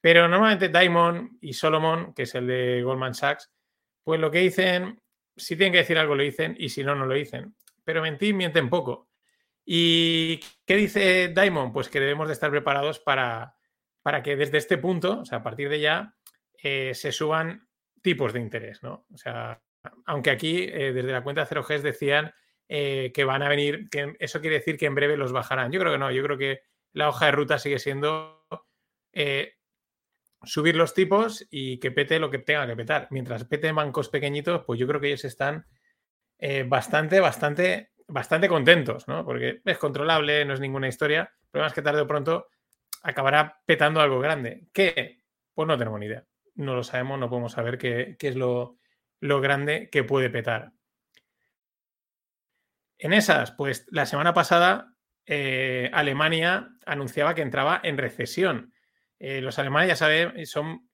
Pero 0.00 0.28
normalmente 0.28 0.68
Diamond 0.68 1.38
y 1.40 1.54
Solomon, 1.54 2.14
que 2.14 2.22
es 2.22 2.34
el 2.36 2.46
de 2.46 2.82
Goldman 2.82 3.14
Sachs, 3.14 3.50
pues 4.04 4.20
lo 4.20 4.30
que 4.30 4.38
dicen, 4.38 5.00
si 5.36 5.56
tienen 5.56 5.72
que 5.72 5.78
decir 5.78 5.98
algo 5.98 6.14
lo 6.14 6.22
dicen 6.22 6.54
y 6.58 6.68
si 6.68 6.84
no, 6.84 6.94
no 6.94 7.06
lo 7.06 7.14
dicen. 7.14 7.56
Pero 7.82 8.02
mentir, 8.02 8.34
mienten 8.34 8.68
poco. 8.68 9.08
¿Y 9.64 10.38
qué 10.64 10.76
dice 10.76 11.32
Diamond? 11.34 11.72
Pues 11.72 11.88
que 11.88 12.00
debemos 12.00 12.28
de 12.28 12.34
estar 12.34 12.50
preparados 12.50 13.00
para, 13.00 13.56
para 14.02 14.22
que 14.22 14.36
desde 14.36 14.58
este 14.58 14.78
punto, 14.78 15.20
o 15.20 15.24
sea, 15.24 15.38
a 15.38 15.42
partir 15.42 15.68
de 15.68 15.80
ya, 15.80 16.14
eh, 16.62 16.94
se 16.94 17.10
suban 17.10 17.66
tipos 18.02 18.32
de 18.32 18.40
interés, 18.40 18.82
¿no? 18.82 19.04
O 19.12 19.16
sea, 19.16 19.60
aunque 20.06 20.30
aquí 20.30 20.62
eh, 20.62 20.92
desde 20.92 21.10
la 21.10 21.24
cuenta 21.24 21.46
0Gs 21.46 21.82
decían 21.82 22.32
eh, 22.68 23.10
que 23.12 23.24
van 23.24 23.42
a 23.42 23.48
venir, 23.48 23.88
que 23.90 24.14
eso 24.20 24.40
quiere 24.40 24.58
decir 24.58 24.78
que 24.78 24.86
en 24.86 24.94
breve 24.94 25.16
los 25.16 25.32
bajarán. 25.32 25.72
Yo 25.72 25.80
creo 25.80 25.92
que 25.92 25.98
no, 25.98 26.12
yo 26.12 26.22
creo 26.22 26.38
que 26.38 26.60
la 26.92 27.08
hoja 27.08 27.26
de 27.26 27.32
ruta 27.32 27.58
sigue 27.58 27.80
siendo 27.80 28.46
subir 30.44 30.76
los 30.76 30.94
tipos 30.94 31.46
y 31.50 31.78
que 31.78 31.90
pete 31.90 32.18
lo 32.18 32.30
que 32.30 32.38
tenga 32.38 32.66
que 32.66 32.76
petar. 32.76 33.08
Mientras 33.10 33.44
pete 33.44 33.72
bancos 33.72 34.08
pequeñitos, 34.08 34.64
pues 34.64 34.78
yo 34.78 34.86
creo 34.86 35.00
que 35.00 35.08
ellos 35.08 35.24
están 35.24 35.66
bastante, 36.66 37.20
bastante, 37.20 37.92
bastante 38.08 38.48
contentos, 38.48 39.08
¿no? 39.08 39.24
Porque 39.24 39.60
es 39.64 39.78
controlable, 39.78 40.44
no 40.44 40.54
es 40.54 40.60
ninguna 40.60 40.88
historia. 40.88 41.32
El 41.42 41.50
problema 41.50 41.68
es 41.68 41.74
que 41.74 41.82
tarde 41.82 42.00
o 42.00 42.06
pronto 42.06 42.48
acabará 43.02 43.60
petando 43.66 44.00
algo 44.00 44.20
grande. 44.20 44.68
¿Qué? 44.72 45.22
Pues 45.54 45.68
no 45.68 45.76
tenemos 45.76 46.00
ni 46.00 46.06
idea. 46.06 46.24
No 46.54 46.74
lo 46.74 46.84
sabemos, 46.84 47.18
no 47.18 47.28
podemos 47.28 47.52
saber 47.52 47.78
qué, 47.78 48.16
es 48.18 48.36
lo, 48.36 48.78
lo 49.20 49.40
grande 49.40 49.88
que 49.90 50.04
puede 50.04 50.30
petar. 50.30 50.72
En 52.98 53.12
esas, 53.12 53.52
pues 53.52 53.86
la 53.90 54.06
semana 54.06 54.32
pasada 54.32 54.94
eh, 55.26 55.90
Alemania 55.92 56.68
anunciaba 56.86 57.34
que 57.34 57.42
entraba 57.42 57.80
en 57.82 57.98
recesión. 57.98 58.72
Eh, 59.18 59.40
los 59.40 59.58
alemanes, 59.58 59.88
ya 59.88 59.96
saben, 59.96 60.46
son 60.46 60.88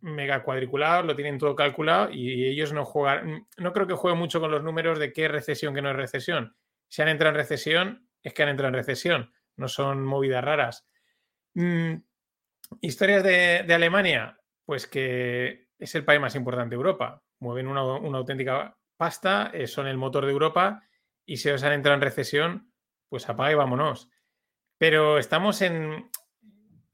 mega 0.00 0.42
cuadriculados, 0.42 1.06
lo 1.06 1.16
tienen 1.16 1.38
todo 1.38 1.56
calculado 1.56 2.10
y 2.12 2.46
ellos 2.46 2.72
no 2.72 2.84
juegan, 2.84 3.46
no 3.56 3.72
creo 3.72 3.86
que 3.86 3.94
jueguen 3.94 4.18
mucho 4.18 4.40
con 4.40 4.50
los 4.50 4.62
números 4.62 4.98
de 4.98 5.12
qué 5.12 5.24
es 5.24 5.30
recesión, 5.30 5.74
qué 5.74 5.82
no 5.82 5.90
es 5.90 5.96
recesión. 5.96 6.54
Si 6.88 7.02
han 7.02 7.08
entrado 7.08 7.30
en 7.30 7.36
recesión, 7.36 8.08
es 8.22 8.34
que 8.34 8.42
han 8.42 8.50
entrado 8.50 8.68
en 8.68 8.74
recesión, 8.74 9.32
no 9.56 9.68
son 9.68 10.04
movidas 10.04 10.44
raras. 10.44 10.86
Mm, 11.54 11.94
historias 12.80 13.24
de, 13.24 13.74
Alemania, 13.74 14.38
pues 14.64 14.86
que 14.86 15.68
es 15.78 15.94
el 15.94 16.04
país 16.04 16.20
más 16.20 16.34
importante 16.34 16.74
de 16.74 16.76
Europa, 16.76 17.22
mueven 17.40 17.68
una, 17.68 17.80
auténtica 17.80 18.76
pasta, 18.96 19.50
eh, 19.52 19.66
son 19.66 19.86
el 19.86 19.96
motor 19.96 20.24
de 20.24 20.32
Europa 20.32 20.82
y 21.26 21.36
si 21.36 21.48
ellos 21.48 21.62
han 21.64 21.72
entrado 21.72 21.96
en 21.96 22.02
recesión, 22.02 22.72
pues 23.08 23.28
apaga 23.28 23.52
y 23.52 23.54
vámonos. 23.54 24.08
Pero 24.78 25.18
estamos 25.18 25.62
en, 25.62 26.10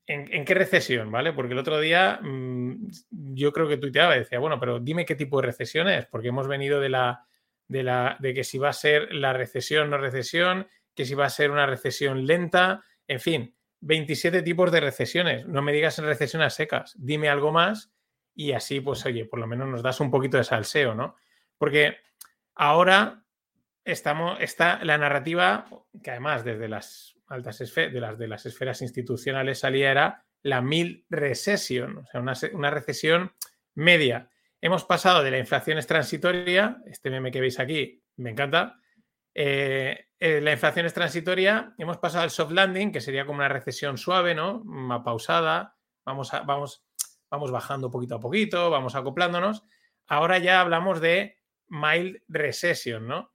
en, 0.07 0.45
qué 0.45 0.55
recesión, 0.55 1.11
¿vale? 1.11 1.33
Porque 1.33 1.53
el 1.53 1.59
otro 1.59 1.79
día 1.79 2.21
mm, 2.23 2.89
yo 3.11 3.53
creo 3.53 3.69
que 3.69 3.77
tuiteaba 3.77 4.17
y 4.17 4.21
decía, 4.21 4.39
bueno, 4.39 4.59
pero 4.59 4.81
dime 4.81 5.05
qué 5.05 5.15
tipo 5.15 5.41
de 5.41 5.47
recesión 5.47 5.89
es, 5.89 6.07
porque 6.07 6.29
hemos 6.29 6.49
venido 6.49 6.81
de 6.81 6.89
la, 6.89 7.25
de 7.69 7.83
la 7.83 8.17
de 8.21 8.35
que 8.35 8.45
si 8.45 8.59
va 8.59 8.71
a 8.71 8.75
ser 8.75 9.15
la 9.15 9.33
recesión, 9.33 9.91
no 9.91 9.99
recesión, 9.99 10.67
que 10.95 11.05
si 11.05 11.15
va 11.15 11.27
a 11.27 11.31
ser 11.31 11.51
una 11.51 11.67
recesión 11.67 12.27
lenta, 12.27 12.83
en 13.07 13.21
fin, 13.21 13.57
27 13.81 14.43
tipos 14.43 14.71
de 14.73 14.81
recesiones. 14.81 15.47
No 15.47 15.63
me 15.63 15.73
digas 15.73 15.99
en 15.99 16.07
recesión 16.07 16.43
a 16.43 16.51
secas, 16.51 16.95
dime 16.99 17.29
algo 17.29 17.53
más 17.53 17.93
y 18.35 18.53
así, 18.53 18.81
pues 18.81 19.05
oye, 19.07 19.25
por 19.25 19.39
lo 19.39 19.47
menos 19.47 19.69
nos 19.69 19.83
das 19.83 20.01
un 20.01 20.11
poquito 20.11 20.37
de 20.37 20.45
salseo, 20.45 20.95
¿no? 20.95 21.17
Porque 21.59 21.99
ahora 22.55 23.25
estamos, 23.85 24.39
está 24.41 24.83
la 24.85 24.99
narrativa, 24.99 25.67
que 26.03 26.11
además 26.11 26.45
desde 26.45 26.69
las 26.69 27.17
altas 27.29 27.61
esferas, 27.61 27.93
de 27.93 28.01
las, 28.01 28.19
de 28.19 28.29
las 28.29 28.47
esferas 28.47 28.83
institucionales 28.83 29.61
salía, 29.61 29.91
era 29.91 30.25
la 30.43 30.61
mil 30.63 31.05
recesión, 31.11 31.99
o 31.99 32.07
sea, 32.07 32.21
una, 32.21 32.71
recesión 32.71 33.33
media. 33.75 34.31
Hemos 34.61 34.85
pasado 34.85 35.23
de 35.23 35.31
la 35.31 35.39
inflación 35.39 35.79
es 35.79 35.87
transitoria, 35.87 36.83
este 36.87 37.11
meme 37.11 37.31
que 37.31 37.41
veis 37.41 37.59
aquí 37.59 38.03
me 38.17 38.31
encanta, 38.31 38.79
eh, 39.43 40.09
eh, 40.19 40.43
la 40.43 40.53
inflación 40.53 40.85
es 40.85 40.93
transitoria, 40.93 41.73
hemos 41.79 41.97
pasado 41.97 42.25
al 42.25 42.31
soft 42.31 42.53
landing, 42.53 42.93
que 42.93 43.01
sería 43.01 43.25
como 43.25 43.39
una 43.39 43.49
recesión 43.49 43.97
suave, 43.97 44.35
¿no? 44.35 44.63
Más 44.65 45.01
pausada, 45.03 45.79
vamos, 46.05 46.31
vamos, 46.45 46.85
vamos 47.31 47.51
bajando 47.51 47.91
poquito 47.91 48.17
a 48.17 48.21
poquito, 48.21 48.69
vamos 48.69 48.97
acoplándonos. 48.97 49.65
Ahora 50.07 50.37
ya 50.37 50.61
hablamos 50.61 51.01
de 51.01 51.39
mild 51.69 52.19
recession, 52.29 53.09
¿no? 53.09 53.33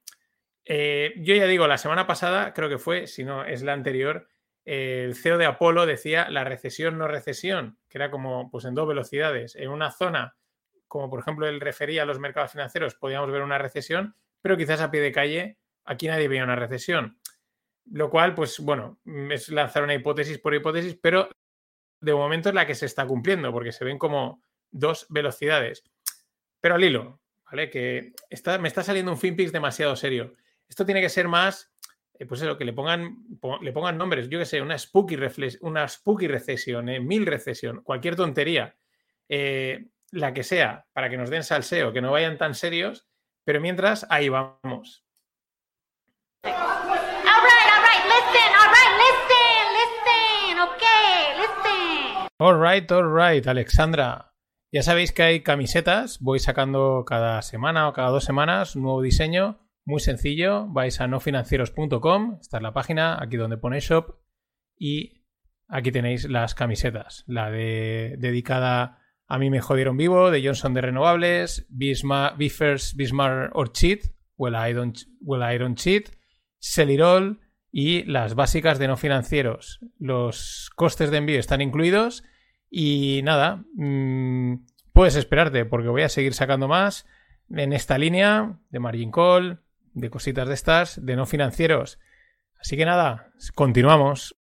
Eh, 0.63 1.15
yo 1.17 1.33
ya 1.33 1.47
digo, 1.47 1.65
la 1.65 1.79
semana 1.79 2.05
pasada, 2.05 2.53
creo 2.53 2.69
que 2.69 2.77
fue, 2.77 3.07
si 3.07 3.23
no 3.23 3.43
es 3.43 3.63
la 3.63 3.73
anterior, 3.73 4.27
el 4.63 5.15
CEO 5.15 5.39
de 5.39 5.47
Apolo 5.47 5.87
decía 5.87 6.29
la 6.29 6.43
recesión 6.43 6.99
no 6.99 7.07
recesión, 7.07 7.79
que 7.89 7.97
era 7.97 8.11
como 8.11 8.51
pues 8.51 8.65
en 8.65 8.75
dos 8.75 8.87
velocidades. 8.87 9.55
En 9.55 9.69
una 9.69 9.89
zona, 9.89 10.35
como 10.87 11.09
por 11.09 11.21
ejemplo 11.21 11.47
él 11.47 11.59
refería 11.59 12.03
a 12.03 12.05
los 12.05 12.19
mercados 12.19 12.51
financieros, 12.51 12.93
podíamos 12.93 13.31
ver 13.31 13.41
una 13.41 13.57
recesión, 13.57 14.15
pero 14.43 14.55
quizás 14.55 14.81
a 14.81 14.91
pie 14.91 15.01
de 15.01 15.11
calle 15.11 15.57
aquí 15.85 16.07
nadie 16.07 16.27
veía 16.27 16.43
una 16.43 16.55
recesión. 16.55 17.17
Lo 17.91 18.09
cual, 18.09 18.33
pues 18.33 18.59
bueno, 18.59 18.99
es 19.29 19.49
lanzar 19.49 19.83
una 19.83 19.93
hipótesis 19.93 20.39
por 20.39 20.55
hipótesis, 20.55 20.97
pero 20.99 21.29
de 22.01 22.13
momento 22.13 22.49
es 22.49 22.55
la 22.55 22.65
que 22.65 22.75
se 22.75 22.85
está 22.85 23.05
cumpliendo, 23.05 23.51
porque 23.51 23.71
se 23.71 23.85
ven 23.85 23.97
como 23.97 24.41
dos 24.71 25.05
velocidades. 25.09 25.83
Pero 26.59 26.75
al 26.75 26.83
hilo, 26.83 27.21
¿vale? 27.45 27.69
Que 27.69 28.13
está, 28.29 28.57
me 28.57 28.67
está 28.67 28.83
saliendo 28.83 29.11
un 29.11 29.17
FinPix 29.17 29.51
demasiado 29.51 29.95
serio. 29.95 30.33
Esto 30.67 30.85
tiene 30.85 31.01
que 31.01 31.09
ser 31.09 31.27
más, 31.27 31.71
eh, 32.17 32.25
pues 32.25 32.41
eso, 32.41 32.57
que 32.57 32.65
le 32.65 32.73
pongan, 32.73 33.17
le 33.61 33.71
pongan 33.71 33.97
nombres, 33.97 34.29
yo 34.29 34.39
que 34.39 34.45
sé, 34.45 34.61
una 34.61 34.77
spooky, 34.77 35.17
una 35.61 35.87
spooky 35.87 36.27
recesión, 36.27 36.89
eh, 36.89 36.99
mil 36.99 37.25
recesión, 37.25 37.81
cualquier 37.83 38.15
tontería, 38.15 38.75
eh, 39.29 39.85
la 40.11 40.33
que 40.33 40.43
sea, 40.43 40.87
para 40.93 41.09
que 41.09 41.17
nos 41.17 41.29
den 41.29 41.43
salseo, 41.43 41.93
que 41.93 42.01
no 42.01 42.11
vayan 42.11 42.37
tan 42.37 42.55
serios, 42.55 43.07
pero 43.43 43.61
mientras, 43.61 44.07
ahí 44.09 44.29
vamos. 44.29 45.04
All 52.37 52.59
right, 52.61 52.91
all 52.91 53.13
right, 53.15 53.47
Alexandra. 53.47 54.33
Ya 54.71 54.83
sabéis 54.83 55.13
que 55.13 55.23
hay 55.23 55.41
camisetas, 55.41 56.19
voy 56.19 56.39
sacando 56.39 57.05
cada 57.07 57.41
semana 57.41 57.87
o 57.87 57.93
cada 57.93 58.09
dos 58.09 58.25
semanas 58.25 58.75
un 58.75 58.83
nuevo 58.83 59.01
diseño 59.01 59.65
muy 59.85 59.99
sencillo, 59.99 60.67
vais 60.67 60.99
a 60.99 61.07
nofinancieros.com, 61.07 62.39
esta 62.41 62.57
es 62.57 62.63
la 62.63 62.73
página, 62.73 63.21
aquí 63.21 63.37
donde 63.37 63.57
pone 63.57 63.79
shop, 63.79 64.15
y 64.77 65.23
aquí 65.67 65.91
tenéis 65.91 66.27
las 66.27 66.55
camisetas. 66.55 67.23
La 67.27 67.51
de 67.51 68.15
dedicada 68.17 68.99
a 69.27 69.37
mí 69.37 69.49
me 69.49 69.61
jodieron 69.61 69.95
vivo, 69.95 70.31
de 70.31 70.43
Johnson 70.43 70.73
de 70.73 70.81
Renovables, 70.81 71.67
Bismarck, 71.69 72.37
Biffers, 72.37 72.95
Bismarck 72.95 73.55
or 73.55 73.71
Cheat, 73.71 74.13
Well 74.37 74.55
I 74.55 74.73
Don't, 74.73 74.97
well, 75.21 75.43
I 75.43 75.57
don't 75.57 75.77
Cheat, 75.77 76.09
Celirol 76.73 77.39
y 77.71 78.03
las 78.03 78.35
básicas 78.35 78.79
de 78.79 78.87
no 78.87 78.97
financieros. 78.97 79.79
Los 79.99 80.71
costes 80.75 81.11
de 81.11 81.17
envío 81.17 81.39
están 81.39 81.61
incluidos 81.61 82.23
y 82.69 83.21
nada, 83.23 83.63
mmm, 83.75 84.55
puedes 84.93 85.15
esperarte 85.15 85.65
porque 85.65 85.89
voy 85.89 86.01
a 86.01 86.09
seguir 86.09 86.33
sacando 86.33 86.67
más 86.67 87.05
en 87.49 87.73
esta 87.73 87.97
línea 87.97 88.59
de 88.69 88.79
margin 88.79 89.11
call, 89.11 89.61
de 89.93 90.09
cositas 90.09 90.47
de 90.47 90.53
estas, 90.53 91.05
de 91.05 91.15
no 91.15 91.25
financieros. 91.25 91.99
Así 92.59 92.75
que 92.77 92.85
nada, 92.85 93.31
continuamos. 93.53 94.35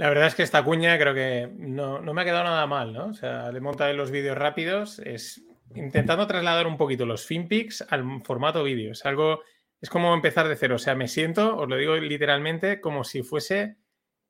La 0.00 0.08
verdad 0.08 0.28
es 0.28 0.34
que 0.34 0.42
esta 0.42 0.64
cuña 0.64 0.98
creo 0.98 1.12
que 1.12 1.46
no, 1.58 2.00
me 2.00 2.22
ha 2.22 2.24
quedado 2.24 2.44
nada 2.44 2.66
mal, 2.66 2.94
¿no? 2.94 3.08
O 3.08 3.12
sea, 3.12 3.52
le 3.52 3.60
monta 3.60 3.92
los 3.92 4.10
vídeos 4.10 4.38
rápidos, 4.38 4.98
es 5.00 5.42
intentando 5.74 6.26
trasladar 6.26 6.66
un 6.66 6.78
poquito 6.78 7.04
los 7.04 7.26
FinPix 7.26 7.84
al 7.90 8.22
formato 8.24 8.64
vídeo. 8.64 8.92
Es 8.92 9.04
algo, 9.04 9.42
es 9.78 9.90
como 9.90 10.14
empezar 10.14 10.48
de 10.48 10.56
cero. 10.56 10.76
O 10.76 10.78
sea, 10.78 10.94
me 10.94 11.06
siento, 11.06 11.54
os 11.54 11.68
lo 11.68 11.76
digo 11.76 11.96
literalmente, 11.96 12.80
como 12.80 13.04
si 13.04 13.22
fuese 13.22 13.76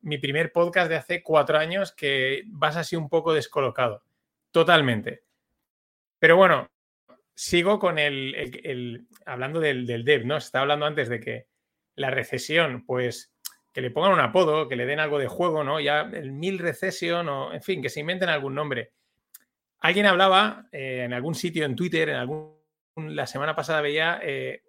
mi 0.00 0.18
primer 0.18 0.50
podcast 0.50 0.88
de 0.88 0.96
hace 0.96 1.22
cuatro 1.22 1.56
años 1.56 1.92
que 1.92 2.42
vas 2.48 2.74
así 2.74 2.96
un 2.96 3.08
poco 3.08 3.32
descolocado. 3.32 4.02
Totalmente. 4.50 5.22
Pero 6.18 6.36
bueno, 6.36 6.68
sigo 7.36 7.78
con 7.78 8.00
el, 8.00 9.06
hablando 9.24 9.60
del, 9.60 9.86
del 9.86 10.04
dev, 10.04 10.26
¿no? 10.26 10.40
Se 10.40 10.46
estaba 10.46 10.62
hablando 10.62 10.86
antes 10.86 11.08
de 11.08 11.20
que 11.20 11.46
la 11.94 12.10
recesión, 12.10 12.84
pues 12.84 13.29
que 13.72 13.80
le 13.80 13.90
pongan 13.90 14.12
un 14.12 14.20
apodo, 14.20 14.68
que 14.68 14.76
le 14.76 14.86
den 14.86 15.00
algo 15.00 15.18
de 15.18 15.28
juego, 15.28 15.64
¿no? 15.64 15.80
Ya 15.80 16.00
el 16.00 16.32
mil 16.32 16.58
recesión 16.58 17.28
o, 17.28 17.52
en 17.52 17.62
fin, 17.62 17.82
que 17.82 17.88
se 17.88 18.00
inventen 18.00 18.28
algún 18.28 18.54
nombre. 18.54 18.92
Alguien 19.78 20.06
hablaba 20.06 20.66
eh, 20.72 21.04
en 21.04 21.12
algún 21.12 21.34
sitio, 21.34 21.64
en 21.64 21.76
Twitter, 21.76 22.08
en 22.08 22.16
algún, 22.16 22.54
la 22.96 23.26
semana 23.26 23.54
pasada 23.54 23.80
veía 23.80 24.20
eh, 24.22 24.62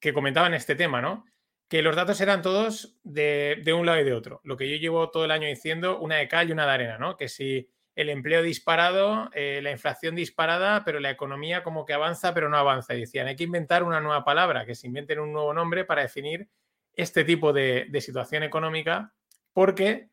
que 0.00 0.12
comentaban 0.12 0.54
este 0.54 0.74
tema, 0.74 1.00
¿no? 1.00 1.24
que 1.70 1.82
los 1.82 1.94
datos 1.94 2.20
eran 2.20 2.42
todos 2.42 2.98
de, 3.04 3.62
un 3.72 3.86
lado 3.86 4.00
y 4.00 4.04
de 4.04 4.12
otro. 4.12 4.40
Lo 4.42 4.56
que 4.56 4.68
yo 4.68 4.76
llevo 4.76 5.08
todo 5.10 5.24
el 5.24 5.30
año 5.30 5.46
diciendo, 5.46 6.00
una 6.00 6.16
de 6.16 6.26
cal 6.26 6.48
y 6.48 6.52
una 6.52 6.66
de 6.66 6.72
arena, 6.72 6.98
¿no? 6.98 7.16
Que 7.16 7.28
si 7.28 7.70
el 7.94 8.08
empleo 8.08 8.42
disparado, 8.42 9.30
eh, 9.34 9.60
la 9.62 9.70
inflación 9.70 10.16
disparada, 10.16 10.82
pero 10.84 10.98
la 10.98 11.10
economía 11.10 11.62
como 11.62 11.86
que 11.86 11.92
avanza, 11.92 12.34
pero 12.34 12.48
no 12.48 12.56
avanza. 12.56 12.96
Y 12.96 13.00
decían, 13.02 13.28
hay 13.28 13.36
que 13.36 13.44
inventar 13.44 13.84
una 13.84 14.00
nueva 14.00 14.24
palabra, 14.24 14.66
que 14.66 14.74
se 14.74 14.88
inventen 14.88 15.20
un 15.20 15.32
nuevo 15.32 15.54
nombre 15.54 15.84
para 15.84 16.02
definir 16.02 16.48
este 16.94 17.24
tipo 17.24 17.52
de, 17.52 17.88
situación 18.00 18.42
económica, 18.42 19.14
porque 19.52 20.10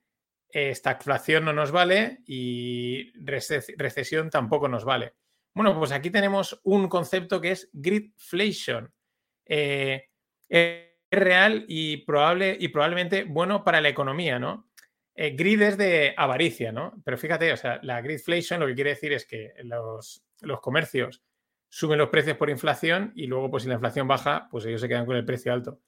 esta 0.50 0.94
inflación 0.94 1.46
no 1.46 1.54
nos 1.54 1.72
vale 1.72 2.20
y 2.26 3.12
recesión 3.22 4.30
tampoco 4.30 4.68
nos 4.68 4.86
vale. 4.86 5.14
Bueno, 5.54 5.78
pues 5.78 5.92
aquí 5.92 6.10
tenemos 6.10 6.60
un 6.64 6.88
concepto 6.88 7.42
que 7.42 7.52
es 7.52 7.70
gridflation. 7.74 8.94
eh, 9.46 10.10
real 11.10 11.66
y, 11.68 11.98
probable, 11.98 12.58
y 12.60 12.68
probablemente 12.70 13.24
bueno 13.24 13.64
para 13.64 13.82
la 13.82 13.90
economía, 13.90 14.40
¿no? 14.40 14.70
Eh, 15.16 15.32
grid 15.32 15.62
es 15.62 15.78
de 15.78 16.14
avaricia, 16.16 16.72
¿no? 16.72 16.94
Pero 17.04 17.18
fíjate, 17.18 17.52
o 17.52 17.58
sea, 17.58 17.80
la 17.82 18.02
gridflation 18.02 18.60
lo 18.60 18.68
que 18.68 18.76
quiere 18.76 18.92
decir 18.92 19.14
es 19.14 19.26
que 19.26 19.54
los, 19.64 20.24
los 20.42 20.62
comercios 20.62 21.24
suben 21.70 21.98
los 21.98 22.10
precios 22.10 22.38
por 22.38 22.50
inflación 22.50 23.14
y 23.16 23.26
luego, 23.28 23.50
pues 23.50 23.64
si 23.64 23.70
la 23.70 23.76
inflación 23.76 24.08
baja, 24.08 24.48
pues 24.52 24.66
ellos 24.66 24.82
se 24.82 24.88
quedan 24.88 25.06
con 25.06 25.16
el 25.16 25.26
precio 25.26 25.52
alto. 25.52 25.80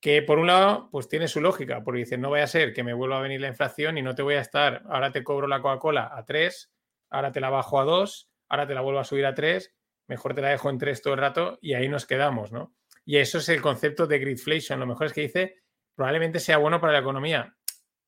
Que 0.00 0.22
por 0.22 0.38
un 0.38 0.46
lado, 0.46 0.88
pues 0.90 1.08
tiene 1.08 1.28
su 1.28 1.40
lógica, 1.40 1.84
porque 1.84 2.00
dicen, 2.00 2.20
no 2.20 2.30
vaya 2.30 2.44
a 2.44 2.48
ser 2.48 2.72
que 2.72 2.82
me 2.82 2.94
vuelva 2.94 3.18
a 3.18 3.22
venir 3.22 3.40
la 3.40 3.48
inflación 3.48 3.98
y 3.98 4.02
no 4.02 4.14
te 4.14 4.22
voy 4.22 4.34
a 4.34 4.40
estar, 4.40 4.82
ahora 4.88 5.12
te 5.12 5.22
cobro 5.22 5.46
la 5.46 5.60
Coca-Cola 5.60 6.10
a 6.12 6.24
3, 6.24 6.72
ahora 7.10 7.32
te 7.32 7.40
la 7.40 7.50
bajo 7.50 7.80
a 7.80 7.84
2, 7.84 8.30
ahora 8.48 8.66
te 8.66 8.74
la 8.74 8.80
vuelvo 8.80 9.00
a 9.00 9.04
subir 9.04 9.26
a 9.26 9.34
3, 9.34 9.74
mejor 10.06 10.34
te 10.34 10.40
la 10.40 10.48
dejo 10.48 10.70
en 10.70 10.78
3 10.78 11.02
todo 11.02 11.14
el 11.14 11.20
rato 11.20 11.58
y 11.60 11.74
ahí 11.74 11.88
nos 11.88 12.06
quedamos, 12.06 12.50
¿no? 12.50 12.74
Y 13.04 13.16
eso 13.16 13.38
es 13.38 13.48
el 13.48 13.60
concepto 13.60 14.06
de 14.06 14.18
gridflation. 14.18 14.78
Lo 14.78 14.86
mejor 14.86 15.06
es 15.06 15.12
que 15.12 15.22
dice, 15.22 15.56
probablemente 15.94 16.40
sea 16.40 16.58
bueno 16.58 16.80
para 16.80 16.92
la 16.92 17.00
economía. 17.00 17.56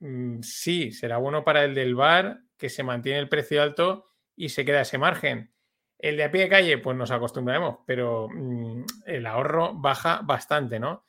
Mm, 0.01 0.41
sí, 0.43 0.93
será 0.93 1.19
bueno 1.19 1.45
para 1.45 1.65
el 1.65 1.75
del 1.75 1.95
bar, 1.95 2.41
que 2.57 2.69
se 2.69 2.83
mantiene 2.83 3.19
el 3.19 3.29
precio 3.29 3.63
alto 3.63 4.11
y 4.37 4.51
se 4.51 4.65
queda 4.65 4.83
ese 4.83 4.99
margen. 4.99 5.53
El 5.99 6.17
de 6.17 6.25
a 6.25 6.31
pie 6.31 6.43
de 6.43 6.49
calle, 6.49 6.79
pues 6.79 6.97
nos 6.97 7.11
acostumbraremos, 7.11 7.79
pero 7.87 8.29
mm, 8.29 8.85
el 9.07 9.27
ahorro 9.27 9.75
baja 9.75 10.21
bastante, 10.25 10.79
¿no? 10.81 11.05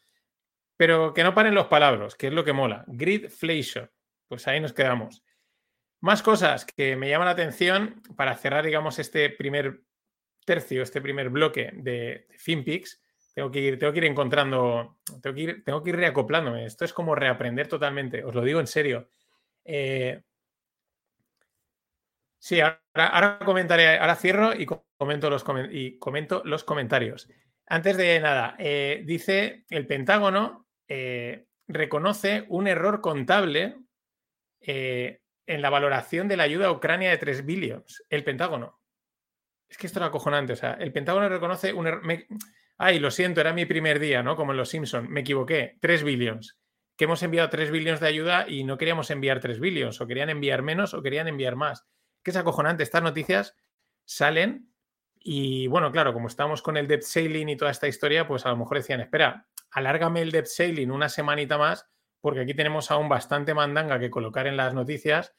Pero 0.83 1.13
que 1.13 1.23
no 1.23 1.33
paren 1.33 1.55
los 1.55 1.67
palabras, 1.67 2.13
que 2.13 2.27
es 2.27 2.33
lo 2.33 2.43
que 2.43 2.51
mola. 2.51 2.83
Gridflation. 2.87 3.89
Pues 4.27 4.49
ahí 4.49 4.59
nos 4.59 4.73
quedamos. 4.73 5.23
Más 6.01 6.21
cosas 6.21 6.65
que 6.65 6.97
me 6.97 7.07
llaman 7.07 7.27
la 7.27 7.31
atención 7.31 8.03
para 8.17 8.35
cerrar, 8.35 8.65
digamos, 8.65 8.99
este 8.99 9.29
primer 9.29 9.79
tercio, 10.45 10.83
este 10.83 10.99
primer 10.99 11.29
bloque 11.29 11.71
de, 11.73 12.27
FinPix 12.37 13.01
tengo 13.33 13.49
que 13.49 13.61
ir, 13.61 13.79
tengo 13.79 13.93
que 13.93 13.99
ir 13.99 14.03
encontrando, 14.03 14.97
tengo 15.21 15.33
que 15.33 15.41
ir, 15.41 15.63
tengo 15.63 15.81
que 15.81 15.91
ir 15.91 15.95
reacoplándome. 15.95 16.65
Esto 16.65 16.83
es 16.83 16.91
como 16.91 17.15
reaprender 17.15 17.69
totalmente, 17.69 18.21
os 18.25 18.35
lo 18.35 18.41
digo 18.41 18.59
en 18.59 18.67
serio. 18.67 19.07
Eh, 19.63 20.21
sí, 22.39 22.59
ahora, 22.59 23.39
comentaré, 23.45 23.99
ahora 23.99 24.17
cierro 24.17 24.53
y 24.53 24.65
comento 24.97 25.29
los, 25.29 25.45
y 25.71 25.97
comento 25.97 26.41
los 26.43 26.65
comentarios. 26.65 27.29
Antes 27.67 27.95
de 27.95 28.19
nada, 28.19 28.57
eh, 28.59 29.03
dice 29.05 29.63
el 29.69 29.87
Pentágono 29.87 30.62
eh, 30.87 31.45
reconoce 31.67 32.45
un 32.49 32.67
error 32.67 33.01
contable 33.01 33.77
en 35.45 35.61
la 35.61 35.69
valoración 35.69 36.27
de 36.27 36.37
la 36.37 36.43
ayuda 36.43 36.67
a 36.67 36.71
Ucrania 36.71 37.09
de 37.09 37.17
3 37.17 37.45
billones. 37.45 38.03
El 38.09 38.23
Pentágono. 38.23 38.79
es 39.69 39.77
que 39.77 39.87
esto 39.87 39.99
es 39.99 40.05
acojonante. 40.05 40.53
O 40.53 40.55
sea, 40.55 40.73
el 40.73 40.91
Pentágono 40.91 41.27
reconoce 41.29 41.73
un. 41.73 41.87
error. 41.87 42.03
Ay, 42.77 42.99
lo 42.99 43.11
siento, 43.11 43.41
era 43.41 43.53
mi 43.53 43.65
primer 43.65 43.99
día, 43.99 44.23
¿no? 44.23 44.35
Como 44.35 44.51
en 44.51 44.57
los 44.57 44.69
Simpsons. 44.69 45.09
Me 45.09 45.21
equivoqué. 45.21 45.77
3 45.81 46.03
billions. 46.03 46.57
Que 46.95 47.05
hemos 47.05 47.23
enviado 47.23 47.49
3 47.49 47.71
billions 47.71 47.99
de 47.99 48.07
ayuda 48.07 48.45
y 48.47 48.63
no 48.63 48.77
queríamos 48.77 49.09
enviar 49.09 49.39
3 49.39 49.59
billions. 49.59 49.99
O 50.01 50.07
querían 50.07 50.29
enviar 50.29 50.61
menos 50.61 50.93
o 50.93 51.01
querían 51.01 51.27
enviar 51.27 51.55
más. 51.55 51.85
Que 52.23 52.31
es 52.31 52.37
acojonante. 52.37 52.83
Estas 52.83 53.03
noticias 53.03 53.55
salen 54.05 54.69
y, 55.19 55.67
bueno, 55.67 55.91
claro, 55.91 56.13
como 56.13 56.27
estamos 56.27 56.61
con 56.61 56.75
el 56.75 56.87
debt 56.87 57.03
sailing 57.03 57.49
y 57.49 57.55
toda 57.55 57.71
esta 57.71 57.87
historia, 57.87 58.27
pues 58.27 58.45
a 58.45 58.49
lo 58.49 58.57
mejor 58.57 58.77
decían, 58.77 58.99
espera, 58.99 59.47
alárgame 59.73 60.21
el 60.21 60.31
debt 60.31 60.45
sailing 60.45 60.91
una 60.91 61.09
semanita 61.09 61.57
más, 61.57 61.87
porque 62.21 62.41
aquí 62.41 62.53
tenemos 62.53 62.91
aún 62.91 63.09
bastante 63.09 63.53
mandanga 63.53 63.99
que 63.99 64.09
colocar 64.09 64.47
en 64.47 64.55
las 64.55 64.73
noticias 64.73 65.33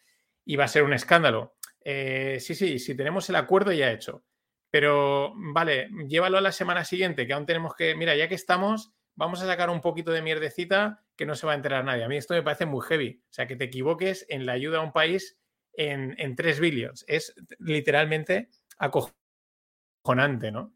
y 0.45 0.57
va 0.57 0.65
a 0.65 0.69
ser 0.69 0.83
un 0.83 0.93
escándalo. 0.93 1.57
Eh, 1.85 2.39
sí, 2.41 2.55
sí, 2.55 2.79
si 2.79 2.97
tenemos 2.97 3.29
el 3.31 3.37
acuerdo 3.37 3.73
ya 3.73 3.91
hecho. 3.91 4.25
Pero 4.71 5.33
vale, 5.37 5.89
llévalo 6.09 6.39
a 6.39 6.41
la 6.41 6.53
semana 6.53 6.85
siguiente, 6.85 7.27
que 7.27 7.33
aún 7.33 7.47
tenemos 7.47 7.75
que, 7.75 7.95
mira, 7.95 8.17
ya 8.17 8.29
que 8.29 8.35
estamos, 8.35 8.93
vamos 9.15 9.41
a 9.41 9.47
sacar 9.47 9.71
un 9.71 9.81
poquito 9.81 10.11
de 10.11 10.21
mierdecita 10.21 11.05
que 11.17 11.27
no 11.27 11.37
se 11.37 11.47
va 11.47 11.53
a 11.53 11.57
enterar 11.57 11.85
nadie. 11.85 12.05
A 12.05 12.09
mí 12.09 12.17
esto 12.17 12.35
me 12.35 12.43
parece 12.43 12.67
muy 12.67 12.85
heavy. 12.85 13.23
O 13.31 13.33
sea, 13.33 13.47
que 13.47 13.57
te 13.57 13.65
equivoques 13.65 14.27
en 14.29 14.47
la 14.47 14.53
ayuda 14.53 14.79
a 14.79 14.83
un 14.83 14.93
país 14.93 15.39
en, 15.75 16.15
en 16.19 16.35
3 16.35 16.59
billions. 16.59 17.05
Es 17.07 17.35
literalmente 17.61 18.51
acojonante, 18.79 20.51
¿no? 20.51 20.75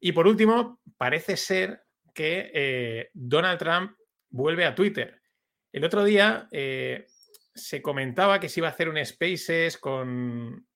Y 0.00 0.12
por 0.12 0.26
último, 0.26 0.80
parece 0.98 1.36
ser 1.36 1.82
que 2.20 2.50
eh, 2.52 3.10
Donald 3.14 3.58
Trump 3.58 3.96
vuelve 4.28 4.66
a 4.66 4.74
Twitter. 4.74 5.22
El 5.72 5.86
otro 5.86 6.04
día 6.04 6.48
eh, 6.52 7.06
se 7.54 7.80
comentaba 7.80 8.38
que 8.38 8.50
se 8.50 8.60
iba 8.60 8.68
a 8.68 8.72
hacer 8.72 8.90
un 8.90 9.02
Spaces 9.02 9.78
con, 9.78 10.66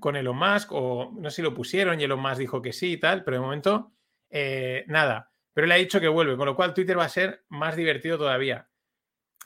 con 0.00 0.16
Elon 0.16 0.36
Musk, 0.36 0.72
o 0.72 1.12
no 1.16 1.30
sé 1.30 1.36
si 1.36 1.42
lo 1.42 1.54
pusieron 1.54 2.00
y 2.00 2.02
Elon 2.02 2.18
Musk 2.18 2.38
dijo 2.38 2.60
que 2.60 2.72
sí 2.72 2.94
y 2.94 2.96
tal, 2.96 3.22
pero 3.22 3.36
de 3.36 3.40
momento 3.40 3.92
eh, 4.30 4.84
nada. 4.88 5.30
Pero 5.54 5.66
él 5.66 5.70
ha 5.70 5.76
dicho 5.76 6.00
que 6.00 6.08
vuelve, 6.08 6.36
con 6.36 6.46
lo 6.46 6.56
cual 6.56 6.74
Twitter 6.74 6.98
va 6.98 7.04
a 7.04 7.08
ser 7.08 7.44
más 7.50 7.76
divertido 7.76 8.18
todavía. 8.18 8.68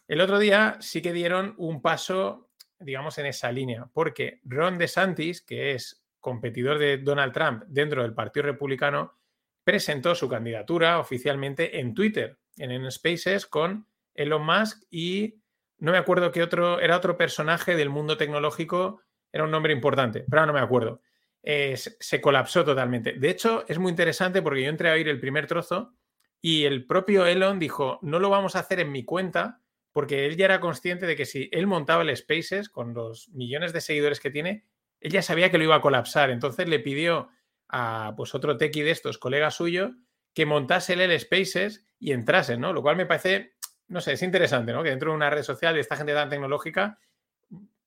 El 0.08 0.22
otro 0.22 0.38
día 0.38 0.78
sí 0.80 1.02
que 1.02 1.12
dieron 1.12 1.54
un 1.58 1.82
paso, 1.82 2.52
digamos, 2.78 3.18
en 3.18 3.26
esa 3.26 3.52
línea, 3.52 3.86
porque 3.92 4.40
Ron 4.44 4.78
DeSantis, 4.78 5.42
que 5.42 5.72
es 5.72 6.06
competidor 6.20 6.78
de 6.78 6.96
Donald 6.96 7.34
Trump 7.34 7.64
dentro 7.66 8.00
del 8.00 8.14
Partido 8.14 8.46
Republicano, 8.46 9.18
presentó 9.64 10.14
su 10.14 10.28
candidatura 10.28 10.98
oficialmente 10.98 11.80
en 11.80 11.94
Twitter, 11.94 12.38
en, 12.58 12.90
Spaces, 12.90 13.46
con 13.46 13.88
Elon 14.14 14.44
Musk 14.44 14.82
y 14.90 15.40
no 15.78 15.92
me 15.92 15.98
acuerdo 15.98 16.30
qué 16.30 16.42
otro, 16.42 16.80
era 16.80 16.96
otro 16.96 17.16
personaje 17.16 17.74
del 17.74 17.90
mundo 17.90 18.16
tecnológico, 18.16 19.00
era 19.32 19.44
un 19.44 19.50
nombre 19.50 19.72
importante, 19.72 20.24
pero 20.28 20.46
no 20.46 20.52
me 20.52 20.60
acuerdo. 20.60 21.00
Eh, 21.42 21.76
se, 21.76 22.20
colapsó 22.20 22.64
totalmente. 22.64 23.14
De 23.14 23.28
hecho, 23.28 23.64
es 23.68 23.78
muy 23.78 23.90
interesante 23.90 24.40
porque 24.40 24.62
yo 24.62 24.68
entré 24.68 24.90
a 24.90 24.94
oír 24.94 25.08
el 25.08 25.20
primer 25.20 25.46
trozo 25.46 25.94
y 26.40 26.64
el 26.64 26.86
propio 26.86 27.26
Elon 27.26 27.58
dijo, 27.58 27.98
no 28.02 28.18
lo 28.18 28.30
vamos 28.30 28.56
a 28.56 28.60
hacer 28.60 28.80
en 28.80 28.92
mi 28.92 29.04
cuenta, 29.04 29.60
porque 29.92 30.26
él 30.26 30.36
ya 30.36 30.46
era 30.46 30.60
consciente 30.60 31.06
de 31.06 31.16
que 31.16 31.26
si 31.26 31.48
él 31.52 31.66
montaba 31.66 32.02
el 32.02 32.16
Spaces 32.16 32.68
con 32.68 32.94
los 32.94 33.28
millones 33.30 33.72
de 33.72 33.80
seguidores 33.80 34.20
que 34.20 34.30
tiene, 34.30 34.64
él 35.00 35.12
ya 35.12 35.22
sabía 35.22 35.50
que 35.50 35.58
lo 35.58 35.64
iba 35.64 35.76
a 35.76 35.80
colapsar. 35.80 36.30
Entonces 36.30 36.68
le 36.68 36.80
pidió 36.80 37.28
a 37.68 38.14
pues, 38.16 38.34
otro 38.34 38.56
tequi 38.56 38.82
de 38.82 38.90
estos, 38.90 39.18
colega 39.18 39.50
suyo, 39.50 39.92
que 40.34 40.46
montase 40.46 40.94
el 40.94 41.18
Spaces 41.20 41.86
y 41.98 42.12
entrase, 42.12 42.56
¿no? 42.56 42.72
Lo 42.72 42.82
cual 42.82 42.96
me 42.96 43.06
parece 43.06 43.54
no 43.88 44.00
sé, 44.00 44.12
es 44.12 44.22
interesante, 44.22 44.72
¿no? 44.72 44.82
Que 44.82 44.90
dentro 44.90 45.10
de 45.10 45.16
una 45.16 45.30
red 45.30 45.42
social 45.42 45.74
de 45.74 45.80
esta 45.80 45.96
gente 45.96 46.14
tan 46.14 46.30
tecnológica 46.30 46.98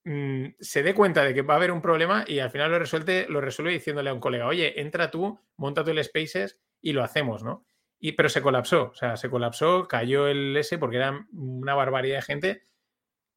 mm, 0.04 0.46
se 0.60 0.84
dé 0.84 0.94
cuenta 0.94 1.24
de 1.24 1.34
que 1.34 1.42
va 1.42 1.56
a 1.56 1.58
haber 1.58 1.72
un 1.72 1.82
problema 1.82 2.24
y 2.28 2.40
al 2.40 2.52
final 2.52 2.72
lo 2.72 2.80
resuelve, 2.80 3.26
lo 3.30 3.42
resuelve 3.42 3.74
diciéndole 3.74 4.10
a 4.10 4.14
un 4.14 4.20
colega, 4.20 4.48
oye, 4.48 4.80
entra 4.80 5.12
tú, 5.12 5.40
monta 5.58 5.84
tú 5.84 5.92
el 5.92 6.04
Spaces 6.04 6.60
y 6.82 6.94
lo 6.94 7.04
hacemos, 7.04 7.44
¿no? 7.44 7.66
Y, 8.00 8.12
pero 8.12 8.30
se 8.30 8.42
colapsó, 8.42 8.92
o 8.92 8.96
sea, 8.96 9.18
se 9.18 9.30
colapsó, 9.30 9.88
cayó 9.88 10.28
el 10.28 10.56
S 10.56 10.78
porque 10.78 10.98
era 10.98 11.26
una 11.32 11.74
barbaridad 11.74 12.18
de 12.18 12.22
gente. 12.22 12.64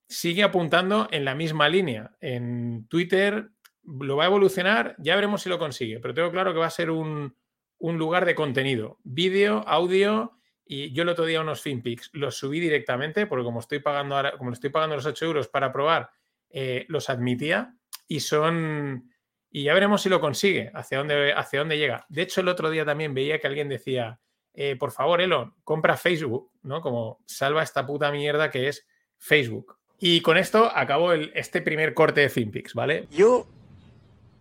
Sigue 0.07 0.43
apuntando 0.43 1.09
en 1.13 1.25
la 1.25 1.35
misma 1.35 1.71
línea. 1.71 2.11
En 2.21 2.87
Twitter 2.89 3.53
lo 3.85 4.17
va 4.17 4.25
a 4.25 4.29
evolucionar, 4.29 4.95
ya 4.99 5.15
veremos 5.15 5.43
si 5.43 5.49
lo 5.49 5.59
consigue, 5.59 6.01
pero 6.01 6.15
tengo 6.15 6.31
claro 6.31 6.53
que 6.53 6.59
va 6.59 6.67
a 6.67 6.71
ser 6.71 6.91
un, 6.91 7.35
un 7.79 7.99
lugar 7.99 8.25
de 8.25 8.35
contenido, 8.35 8.99
vídeo, 9.03 9.65
audio 9.67 10.33
y 10.73 10.93
yo 10.93 11.03
el 11.03 11.09
otro 11.09 11.25
día 11.25 11.41
unos 11.41 11.63
FinPix 11.63 12.11
los 12.13 12.37
subí 12.37 12.61
directamente, 12.61 13.27
porque 13.27 13.43
como 13.43 13.59
estoy 13.59 13.81
pagando 13.81 14.15
ahora, 14.15 14.39
como 14.39 14.53
estoy 14.53 14.71
pagando 14.71 14.95
los 14.95 15.05
8 15.05 15.25
euros 15.25 15.49
para 15.49 15.73
probar, 15.73 16.11
eh, 16.49 16.85
los 16.87 17.11
admitía 17.11 17.75
y 18.07 18.21
son. 18.21 19.11
Y 19.51 19.65
ya 19.65 19.75
veremos 19.75 20.03
si 20.03 20.09
lo 20.09 20.21
consigue, 20.21 20.71
hacia 20.73 20.99
dónde, 20.99 21.33
hacia 21.33 21.59
dónde 21.59 21.77
llega. 21.77 22.07
De 22.09 22.23
hecho, 22.23 22.41
el 22.41 22.47
otro 22.47 22.71
día 22.71 22.85
también 22.85 23.15
veía 23.15 23.41
que 23.41 23.49
alguien 23.49 23.69
decía, 23.69 24.21
eh, 24.55 24.77
por 24.77 24.93
favor, 24.93 25.21
Elon, 25.21 25.55
compra 25.65 25.97
Facebook, 25.97 26.53
¿no? 26.63 26.81
Como 26.81 27.19
salva 27.27 27.65
esta 27.65 27.85
puta 27.85 28.13
mierda 28.13 28.49
que 28.49 28.69
es 28.69 28.87
Facebook. 29.19 29.77
Y 29.99 30.21
con 30.21 30.37
esto 30.37 30.71
acabo 30.73 31.13
el, 31.13 31.33
este 31.35 31.63
primer 31.63 31.95
corte 31.95 32.21
de 32.21 32.29
FinPix, 32.29 32.75
¿vale? 32.75 33.09
Yo 33.11 33.49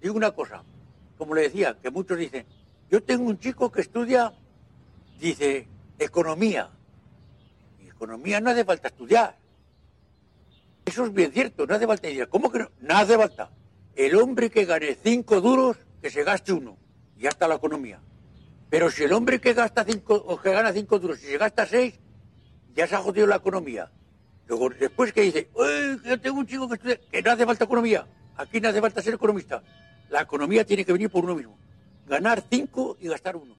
digo 0.01 0.15
una 0.15 0.31
cosa, 0.31 0.63
como 1.17 1.35
le 1.35 1.41
decía, 1.43 1.77
que 1.81 1.89
muchos 1.89 2.17
dicen, 2.17 2.45
yo 2.89 3.03
tengo 3.03 3.25
un 3.25 3.38
chico 3.38 3.71
que 3.71 3.81
estudia, 3.81 4.33
dice, 5.19 5.67
economía. 5.99 6.69
Y 7.83 7.88
economía 7.88 8.39
no 8.39 8.49
hace 8.49 8.65
falta 8.65 8.88
estudiar. 8.88 9.38
Eso 10.85 11.05
es 11.05 11.13
bien 11.13 11.31
cierto, 11.31 11.67
no 11.67 11.75
hace 11.75 11.85
falta 11.85 12.07
estudiar. 12.07 12.29
¿Cómo 12.29 12.51
que 12.51 12.59
no? 12.59 12.71
No 12.79 12.95
hace 12.95 13.15
falta. 13.17 13.51
El 13.95 14.15
hombre 14.15 14.49
que 14.49 14.65
gane 14.65 14.97
cinco 15.03 15.41
duros, 15.41 15.77
que 16.01 16.09
se 16.09 16.23
gaste 16.23 16.53
uno. 16.53 16.77
Y 17.17 17.23
ya 17.23 17.29
está 17.29 17.47
la 17.47 17.55
economía. 17.55 17.99
Pero 18.69 18.89
si 18.89 19.03
el 19.03 19.13
hombre 19.13 19.41
que 19.41 19.53
gasta 19.53 19.83
cinco, 19.83 20.15
o 20.15 20.39
que 20.39 20.51
gana 20.51 20.71
cinco 20.71 20.99
duros, 20.99 21.19
si 21.19 21.27
se 21.27 21.38
gasta 21.38 21.65
seis, 21.65 21.99
ya 22.73 22.88
se 22.88 22.95
ha 22.95 22.99
jodido 22.99 23.27
la 23.27 23.35
economía. 23.35 23.91
Luego, 24.47 24.69
después 24.69 25.12
que 25.12 25.21
dice, 25.21 25.49
yo 26.05 26.19
tengo 26.19 26.39
un 26.39 26.47
chico 26.47 26.67
que 26.67 26.75
estudia, 26.75 26.99
que 27.12 27.21
no 27.21 27.31
hace 27.31 27.45
falta 27.45 27.65
economía. 27.65 28.07
Aquí 28.38 28.62
no 28.62 28.69
hace 28.69 28.79
falta 28.79 29.01
ser 29.01 29.15
economista. 29.15 29.62
La 30.09 30.21
economía 30.21 30.65
tiene 30.65 30.83
que 30.83 30.93
venir 30.93 31.09
por 31.09 31.23
uno 31.23 31.35
mismo. 31.35 31.57
Ganar 32.07 32.43
cinco 32.49 32.97
y 32.99 33.07
gastar 33.07 33.35
uno. 33.35 33.58